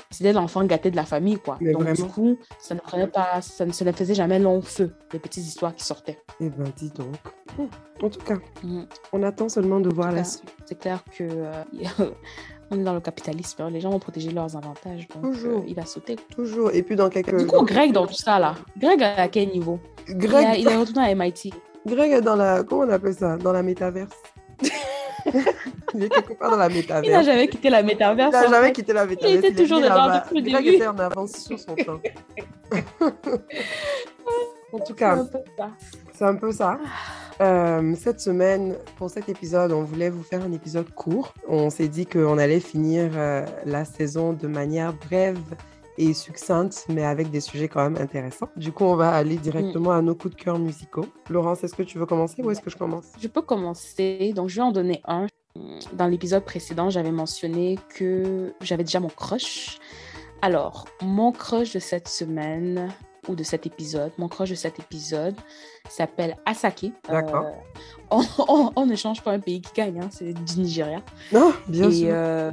[0.09, 1.57] C'était l'enfant gâté de la famille, quoi.
[1.61, 5.45] Donc, du coup, ça ne prenait pas, ça ne, faisait jamais long feu, les petites
[5.45, 6.19] histoires qui sortaient.
[6.39, 7.15] Eh ben, dis donc.
[8.01, 8.83] En tout cas, mm.
[9.13, 10.53] on attend seulement de voir la suite.
[10.65, 11.63] C'est clair que euh,
[12.71, 13.61] on est dans le capitalisme.
[13.61, 13.69] Hein.
[13.69, 15.07] Les gens vont protéger leurs avantages.
[15.09, 15.59] Donc, Toujours.
[15.59, 16.17] Euh, il va sauter.
[16.35, 16.71] Toujours.
[16.73, 17.37] Et puis, dans quelques.
[17.37, 19.79] Du coup, Greg, dans tout ça, là, Greg, à quel niveau?
[20.07, 20.59] Greg...
[20.59, 21.53] il, est retourné à MIT.
[21.85, 22.63] Greg est dans la.
[22.63, 23.37] Comment on appelle ça?
[23.37, 24.15] Dans la métaverse.
[25.93, 27.05] il est quelque part dans la métaverse.
[27.05, 28.33] Il n'a jamais quitté la métaverse.
[28.33, 29.33] Il n'a jamais quitté la métaverse.
[29.33, 30.55] Il était toujours dedans depuis le début.
[30.55, 31.99] Greg était en avance sur son temps.
[34.73, 35.25] en tout cas,
[36.13, 36.79] c'est un peu ça.
[37.41, 41.33] Euh, cette semaine, pour cet épisode, on voulait vous faire un épisode court.
[41.47, 45.39] On s'est dit qu'on allait finir euh, la saison de manière brève
[46.01, 48.49] et succincte, mais avec des sujets quand même intéressants.
[48.55, 51.05] Du coup, on va aller directement à nos coups de cœur musicaux.
[51.29, 53.05] Laurence, est-ce que tu veux commencer ou est-ce que je commence?
[53.19, 54.33] Je peux commencer.
[54.35, 55.27] Donc, je vais en donner un.
[55.93, 59.79] Dans l'épisode précédent, j'avais mentionné que j'avais déjà mon crush.
[60.41, 62.89] Alors, mon crush de cette semaine,
[63.27, 65.35] ou de cet épisode, mon crush de cet épisode
[65.87, 66.93] s'appelle Asaki.
[67.07, 67.45] D'accord.
[68.11, 68.21] Euh,
[68.75, 71.01] on, ne change pas un pays qui gagne, hein, c'est du Nigeria.
[71.31, 72.09] Non, bien sûr.
[72.09, 72.51] Euh...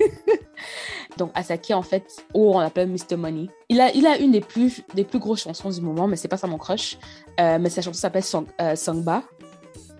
[1.16, 3.16] Donc Asaki, en fait, ou on l'appelle Mr.
[3.16, 3.48] Money.
[3.68, 6.28] Il a, il a une des plus, des plus grosses chansons du moment, mais c'est
[6.28, 6.98] pas ça mon crush.
[7.40, 8.24] Euh, mais sa chanson s'appelle
[8.60, 9.22] euh, Songba.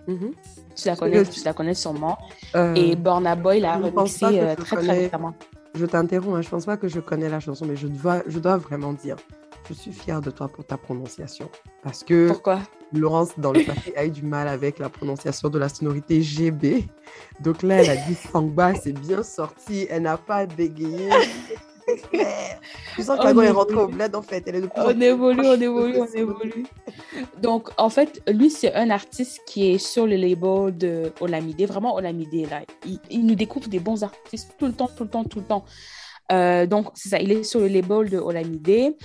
[0.07, 0.31] Mm-hmm.
[0.75, 2.17] Tu la connais, tu la connais sûrement.
[2.75, 4.25] Et Burna Boy l'a remixé
[4.57, 5.33] très, très récemment.
[5.75, 8.39] Je t'interromps, hein, je pense pas que je connais la chanson, mais je dois, je
[8.39, 9.15] dois vraiment dire
[9.67, 11.49] je suis fière de toi pour ta prononciation.
[11.83, 12.59] Parce que Pourquoi?
[12.93, 16.87] Laurence, dans le passé, a eu du mal avec la prononciation de la sonorité GB.
[17.39, 19.87] Donc là, elle a dit Sangba, c'est bien sorti.
[19.89, 21.09] Elle n'a pas bégayé.
[22.95, 24.43] Tu sens que la est rentrée au bled, en fait.
[24.45, 26.65] Elle est de on évolue, on évolue, on évolue.
[27.41, 31.65] Donc, en fait, lui, c'est un artiste qui est sur le label de Olamide.
[31.67, 32.61] Vraiment, Olamide, là.
[32.85, 35.45] Il, il nous découvre des bons artistes tout le temps, tout le temps, tout le
[35.45, 35.65] temps.
[36.31, 38.95] Euh, donc, c'est ça, il est sur le label de Olamide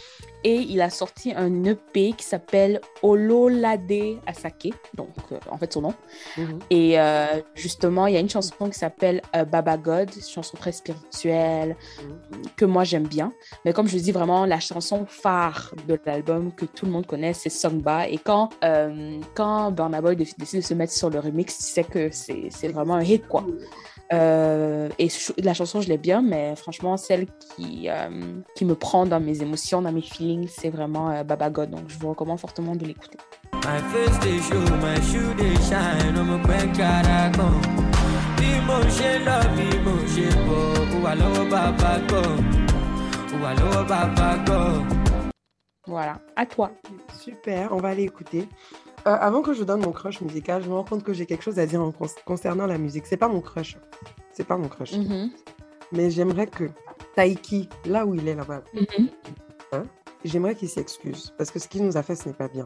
[0.45, 5.83] et il a sorti un EP qui s'appelle Ololade Asake, donc euh, en fait son
[5.83, 5.95] nom.
[6.37, 6.59] Mhm.
[6.71, 11.77] Et euh, justement, il y a une chanson qui s'appelle Baba God, chanson très spirituelle
[12.01, 12.43] mhm.
[12.57, 13.33] que moi j'aime bien.
[13.65, 17.33] Mais comme je dis vraiment, la chanson phare de l'album que tout le monde connaît,
[17.33, 18.07] c'est Songba.
[18.09, 18.51] Et quand,
[19.35, 22.95] quand Burna Boy décide de se mettre sur le remix, tu sais que c'est vraiment
[22.95, 23.45] un hit, quoi.
[24.13, 25.09] Euh, et
[25.43, 29.43] la chanson, je l'ai bien, mais franchement, celle qui, euh, qui me prend dans mes
[29.43, 31.71] émotions, dans mes feelings, c'est vraiment euh, Baba God.
[31.71, 33.19] Donc, je vous recommande fortement de l'écouter.
[45.87, 46.73] Voilà, à toi.
[47.21, 48.49] Super, on va aller écouter.
[49.07, 51.43] Euh, avant que je donne mon crush musical, je me rends compte que j'ai quelque
[51.43, 51.93] chose à dire en
[52.25, 53.07] concernant la musique.
[53.07, 53.77] C'est pas mon crush.
[54.33, 54.95] C'est pas mon crush.
[54.95, 55.31] Mm-hmm.
[55.93, 56.65] Mais j'aimerais que
[57.15, 59.09] Taiki, là où il est là-bas, mm-hmm.
[59.73, 59.83] hein,
[60.25, 61.33] j'aimerais qu'il s'excuse.
[61.39, 62.65] Parce que ce qu'il nous a fait, ce n'est pas bien.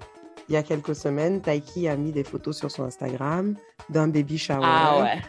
[0.48, 3.54] il y a quelques semaines, Taiki a mis des photos sur son Instagram
[3.90, 4.60] d'un baby shower.
[4.62, 5.20] Ah ouais.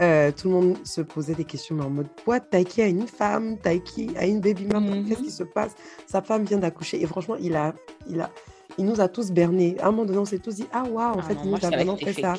[0.00, 3.06] Euh, tout le monde se posait des questions mais en mode what Taiki a une
[3.06, 5.08] femme, Taiki a une baby mama, Mhm.
[5.08, 5.72] qu'est-ce qui se passe?
[6.06, 7.74] Sa femme vient d'accoucher et franchement il a,
[8.08, 8.30] il a,
[8.80, 9.76] il nous a tous bernés.
[9.80, 11.50] À un moment donné on s'est tous dit ah waouh en Ah fait non, il
[11.50, 12.34] nous a vraiment fait ça.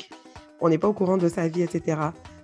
[0.60, 1.98] On n'est pas au courant de sa vie etc.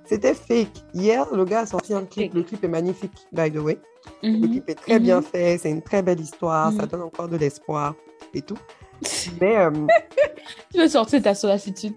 [0.06, 0.70] C'était fake.
[0.94, 2.28] Hier le gars a sorti un clip.
[2.32, 2.34] Fake.
[2.36, 3.78] Le clip est magnifique by the way.
[4.24, 4.50] Le Mhm.
[4.52, 5.24] clip est très bien Mhm.
[5.24, 5.58] fait.
[5.58, 6.72] C'est une très belle histoire.
[6.74, 6.88] Ça Mhm.
[6.90, 7.96] donne encore de l'espoir
[8.34, 8.58] et tout.
[9.42, 9.72] Mais euh,
[10.72, 11.94] Tu veux sortir ta sollicitude.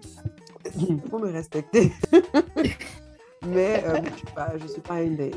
[0.75, 1.91] il faut me respecter.
[3.47, 3.95] mais euh,
[4.57, 5.31] je ne suis pas une des.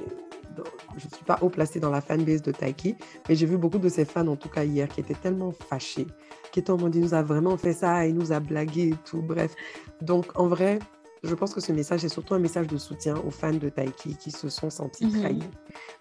[0.97, 2.97] Je suis pas haut placée dans la fanbase de Taiki,
[3.29, 6.07] mais j'ai vu beaucoup de ses fans, en tout cas hier, qui étaient tellement fâchés,
[6.53, 8.95] qui étaient en mode, il nous a vraiment fait ça, il nous a blagué et
[9.05, 9.55] tout, bref.
[10.01, 10.79] Donc, en vrai,
[11.23, 14.17] je pense que ce message est surtout un message de soutien aux fans de Taiki
[14.17, 15.21] qui se sont sentis Mhm.
[15.21, 15.43] trahis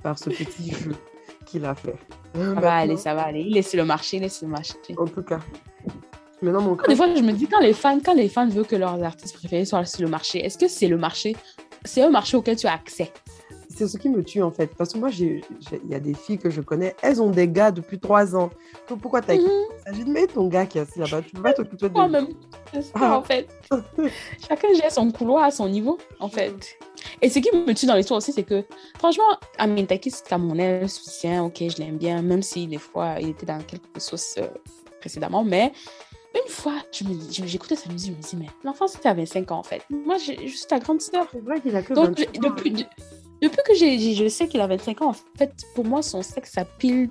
[0.03, 0.95] par ce petit jeu
[1.45, 1.95] qu'il a fait.
[2.35, 3.41] Ça va aller, ça va aller.
[3.47, 4.73] Il sur le marché, il sur le marché.
[4.97, 5.39] En tout cas.
[6.41, 8.67] Maintenant, mon Des crush, fois, je me dis, quand les fans, quand les fans veulent
[8.67, 11.37] que leurs artistes préférés soient sur le marché, est-ce que c'est le marché,
[11.85, 13.11] c'est un marché auquel tu as accès
[13.75, 14.67] c'est ce qui me tue en fait.
[14.75, 15.41] Parce que moi, il
[15.89, 18.49] y a des filles que je connais, elles ont des gars depuis trois ans.
[18.89, 19.41] Donc, pourquoi t'as Mhm.
[19.93, 21.95] J'ai dit, mais ton gars qui est assis là-bas, tu peux pas t'occuper de
[22.73, 23.17] c'est ça, Ah.
[23.17, 23.47] en fait.
[24.47, 26.53] Chacun gère son couloir à son niveau, en fait.
[27.21, 28.63] Et ce qui me tue dans l'histoire aussi, c'est que,
[28.97, 29.23] franchement,
[29.57, 33.59] Amin Takis, Camerounais, soutien, ok, je l'aime bien, même si des fois, il était dans
[33.59, 34.47] quelques sauces euh,
[35.01, 35.73] précédemment, mais
[36.33, 39.51] une fois, je je- j'écoutais sa musique, je me dis, mais l'enfant, c'était à 25
[39.51, 39.83] ans, en fait.
[39.89, 41.27] Moi, j'ai- je suis ta grande sœur.
[41.31, 42.49] C'est vrai qu'il a que Donc, 25 je- ans.
[42.55, 42.83] depuis, de-
[43.43, 46.21] depuis que j'ai, j'ai- je sais qu'il a 25 ans, en fait, pour moi, son
[46.23, 47.09] sexe à pile,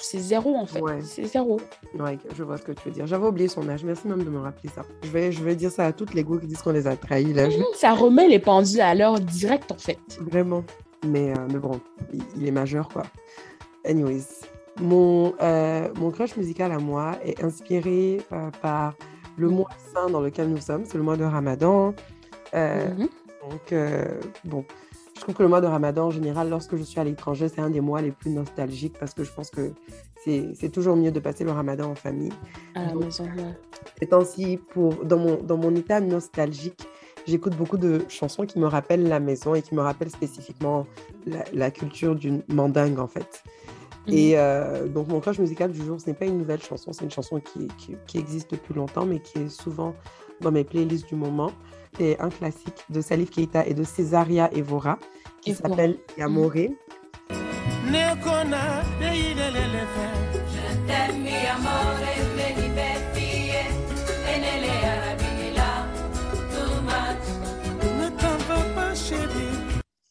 [0.00, 0.80] c'est zéro, en fait.
[0.80, 1.00] Ouais.
[1.02, 1.60] C'est zéro.
[1.98, 3.06] Ouais, je vois ce que tu veux dire.
[3.06, 3.84] J'avais oublié son âge.
[3.84, 4.82] Merci même de me rappeler ça.
[5.02, 6.96] Je vais, je vais dire ça à toutes les go qui disent qu'on les a
[6.96, 7.32] trahis.
[7.32, 7.48] Là.
[7.50, 9.98] Je- Ça remet les pendules à l'heure direct, en fait.
[10.20, 10.64] Vraiment.
[11.06, 11.80] Mais, euh, mais bon,
[12.12, 13.02] il, il est majeur, quoi.
[13.86, 14.24] Anyways,
[14.80, 18.94] mon, euh, mon crush musical à moi est inspiré euh, par
[19.36, 20.84] le mois saint dans lequel nous sommes.
[20.86, 21.94] C'est le mois de Ramadan.
[22.54, 23.08] Mhm.
[23.50, 23.74] Donc,
[24.44, 24.64] bon,
[25.24, 27.70] trouve que le mois de Ramadan, en général, lorsque je suis à l'étranger, c'est un
[27.70, 29.72] des mois les plus nostalgiques parce que je pense que
[30.22, 32.32] c'est toujours mieux de passer le Ramadan en famille.
[32.74, 33.24] À la maison.
[33.98, 34.60] Ces temps-ci,
[35.02, 36.86] dans, mon, dans mon état nostalgique,
[37.26, 40.86] j'écoute beaucoup de chansons qui me rappellent la maison et qui me rappellent spécifiquement
[41.26, 43.42] la, la culture d'une mandingue, en fait.
[44.06, 47.04] Et euh, donc, mon crush musical du jour, ce n'est pas une nouvelle chanson, c'est
[47.04, 49.94] une chanson qui, qui, qui existe depuis longtemps, mais qui est souvent
[50.42, 51.50] dans mes playlists du moment.
[51.96, 54.98] C'est un classique de Salif Keita et de Césaria Evora
[55.40, 55.98] qui s'appelle
[60.52, 61.30] Je t'aime, mi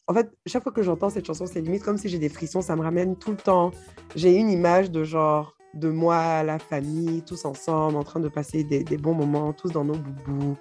[0.06, 2.60] En fait, chaque fois que j'entends cette chanson, c'est limite comme si j'ai des frissons,
[2.60, 3.70] ça me ramène tout le temps.
[4.14, 8.62] J'ai une image de genre de moi, la famille, tous ensemble, en train de passer
[8.64, 10.56] des, des bons moments, tous dans nos boubous,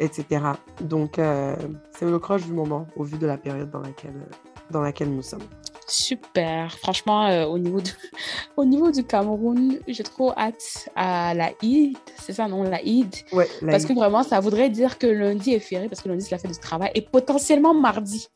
[0.00, 0.42] etc.
[0.82, 1.54] Donc, euh,
[1.96, 4.34] c'est le crush du moment au vu de la période dans laquelle, euh,
[4.70, 5.40] dans laquelle nous sommes.
[5.86, 6.76] Super.
[6.76, 7.88] Franchement, euh, au, niveau de-
[8.58, 11.96] au niveau du Cameroun, j'ai trop hâte à la Eid.
[12.20, 13.14] C'est ça, non, la Eid.
[13.32, 16.24] Ouais, la- Parce que vraiment, ça voudrait dire que lundi est férié, parce que lundi,
[16.24, 18.28] c'est la fête du travail, et potentiellement mardi.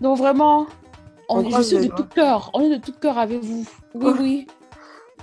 [0.00, 0.66] Donc vraiment,
[1.28, 2.50] on, On je suis de tout cœur.
[2.54, 3.64] On est de tout cœur avec vous.
[3.94, 4.46] Oui, oui.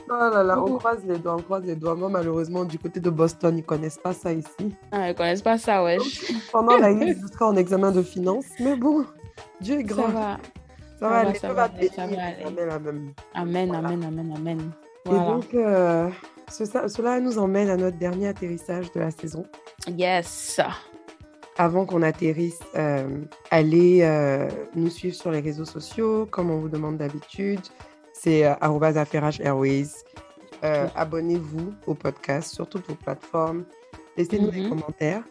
[0.10, 0.78] Oh là là, on Oh.
[0.78, 1.96] croise les doigts, on croise les doigts.
[1.96, 4.76] Moi, malheureusement, du côté de Boston, ils connaissent pas ça ici.
[4.92, 6.32] Ah, ils connaissent pas ça, wesh.
[6.52, 8.46] Pendant la nuit, je serai en examen de finance.
[8.60, 9.06] Mais bon,
[9.62, 10.08] Dieu est grand.
[10.08, 10.38] Ça va
[11.00, 11.70] ça va aller, ça va.
[13.34, 14.72] Amen, amen, amen, amen.
[15.06, 16.10] Et donc, euh,
[16.50, 19.46] ce- cela nous emmène à notre dernier atterrissage de la saison.
[19.88, 20.60] Yes.
[21.62, 23.08] Avant qu'on atterrisse, euh,
[23.52, 27.60] allez euh, nous suivre sur les réseaux sociaux, comme on vous demande d'habitude.
[28.14, 28.56] C'est euh,
[29.44, 29.86] airways.
[30.64, 33.66] Euh, Abonnez-vous au podcast sur toutes vos plateformes.
[34.18, 34.70] Laissez-nous des Mhm.
[34.70, 35.24] commentaires.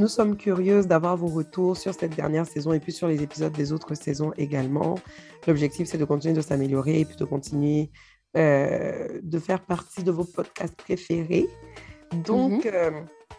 [0.00, 3.52] Nous sommes curieuses d'avoir vos retours sur cette dernière saison et puis sur les épisodes
[3.52, 4.96] des autres saisons également.
[5.46, 7.88] L'objectif, c'est de continuer de s'améliorer et puis de continuer
[8.36, 11.46] euh, de faire partie de vos podcasts préférés.
[12.12, 12.90] Donc, euh,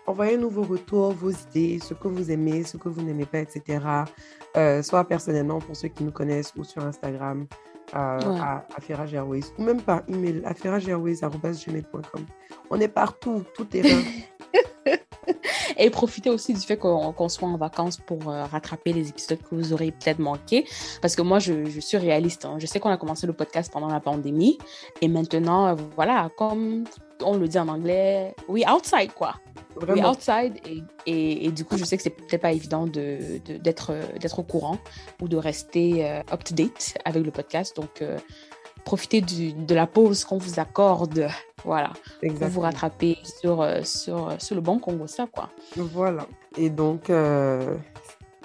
[0.08, 3.80] envoyez-nous vos retours, vos idées, ce que vous aimez, ce que vous n'aimez pas, etc.
[4.58, 7.48] Euh, soit personnellement pour ceux qui nous connaissent ou sur Instagram
[7.96, 8.40] euh, Ouais.
[8.40, 12.26] à Affairage Airways ou même par email affairageairways.com.
[12.70, 14.02] On est partout, tout terrain.
[15.78, 19.56] Et profitez aussi du fait qu'on soit en vacances pour euh, rattraper les épisodes que
[19.56, 20.66] vous aurez peut-être manqués.
[21.02, 22.46] Parce que moi, je, je suis réaliste.
[22.46, 22.56] hein.
[22.60, 24.58] Je sais qu'on a commencé le podcast pendant la pandémie.
[25.02, 26.84] Et maintenant, euh, voilà, comme
[27.24, 29.36] on le dit en anglais, we outside, quoi.
[29.76, 30.12] Vraiment.
[30.12, 30.54] outside.
[30.66, 33.92] Et, et, et du coup, je sais que c'est peut-être pas évident de- de- d'être
[33.92, 34.78] euh, d'être au courant
[35.22, 37.76] ou de rester euh, up to date avec le podcast.
[37.76, 38.18] Donc, euh,
[38.86, 41.28] profitez du- de la pause qu'on vous accorde.
[41.66, 42.62] Voilà, pour vous Exactement.
[42.64, 45.50] rattraper sur, euh, sur, sur le bon Congo, ça, quoi.
[45.78, 46.28] Voilà.
[46.58, 47.78] Et donc, euh,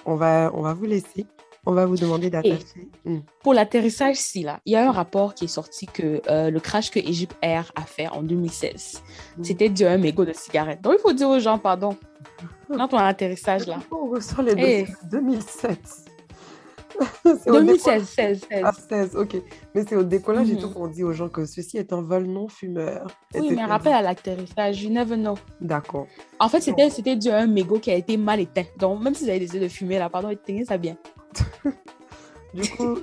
[0.07, 1.27] on, va, on va vous laisser.
[1.71, 2.65] On va vous demander d'attacher.
[3.05, 3.19] Hmm.
[3.43, 6.61] Pour l'atterrissage, si, là, il y a un rapport qui est sorti que euh, le
[6.61, 9.03] crash que Egypt Air a fait en 2016,
[9.37, 9.45] Mhm.
[9.45, 10.81] c'était dû à un mégot de cigarette.
[10.81, 11.95] Donc, il faut dire aux gens, pardon,
[12.75, 13.81] dans ton atterrissage, là.
[13.91, 14.81] On ressort les Eh.
[14.83, 15.79] dossiers de 2007.
[17.25, 18.63] C'est au 2016, 16, 16.
[18.65, 19.37] Ah, 16, ok.
[19.75, 22.25] Mais c'est au décollage et tout qu'on dit aux gens que ceci est un vol
[22.25, 23.07] non fumeur.
[23.35, 23.55] Oui, etc.
[23.57, 25.35] mais rappel à l'atterrissage, you never know.
[25.61, 26.07] D'accord.
[26.41, 28.65] En fait, c'était, c'était dû à un mégot qui a été mal éteint.
[28.79, 30.97] Donc, même si vous avez décidé de fumer, là, pardon, éteignez ça bien.
[32.55, 32.97] Du coup,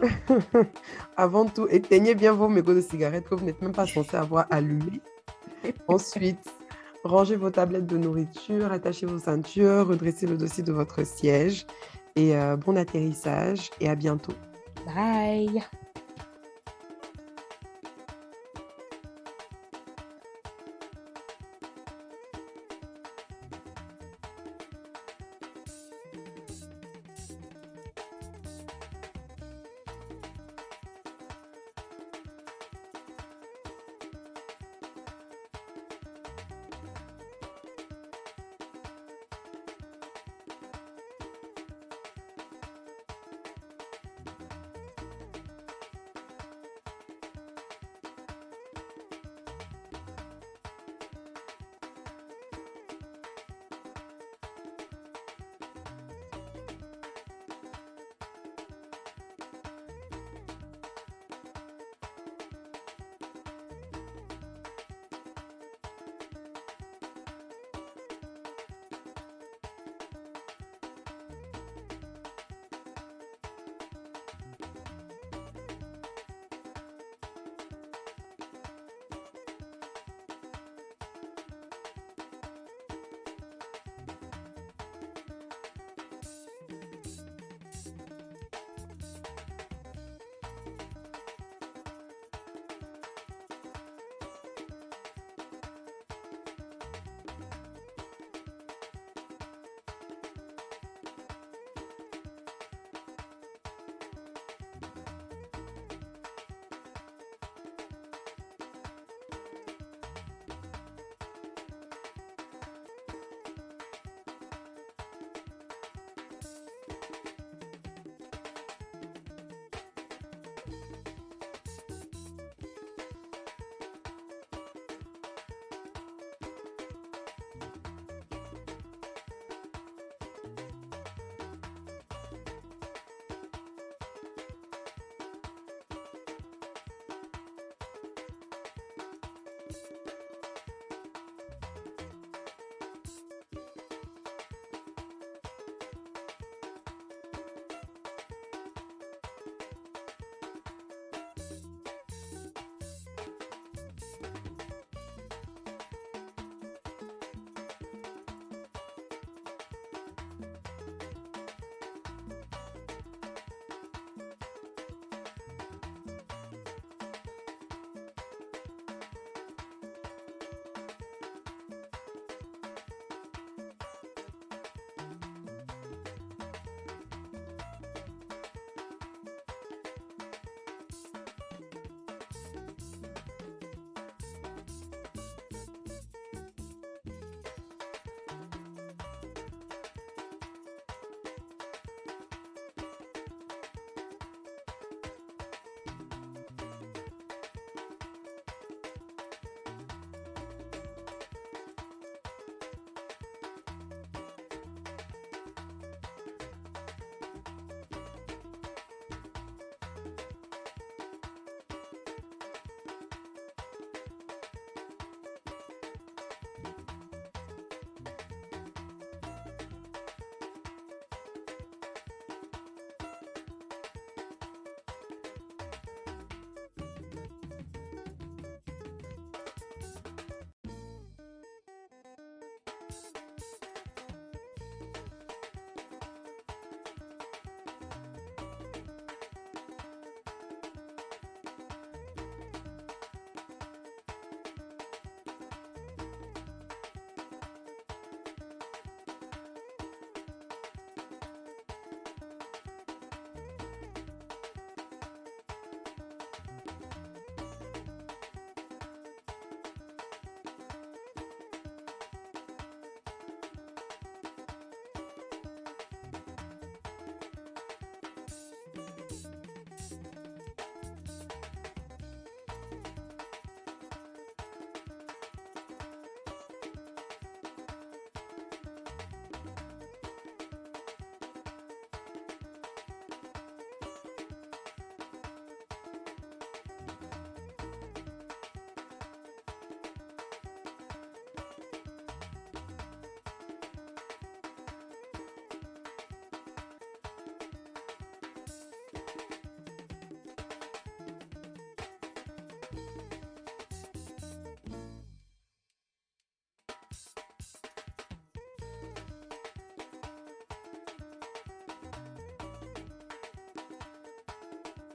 [1.17, 4.47] avant tout, éteignez bien vos mégots de cigarettes que vous n'êtes même pas censé avoir
[4.49, 5.01] allumés.
[5.87, 6.51] Ensuite,
[7.03, 11.67] rangez vos tablettes de nourriture, attachez vos ceintures, redressez le dossier de votre siège.
[12.15, 14.33] Et euh, bon atterrissage et à bientôt.
[14.85, 15.63] Bye.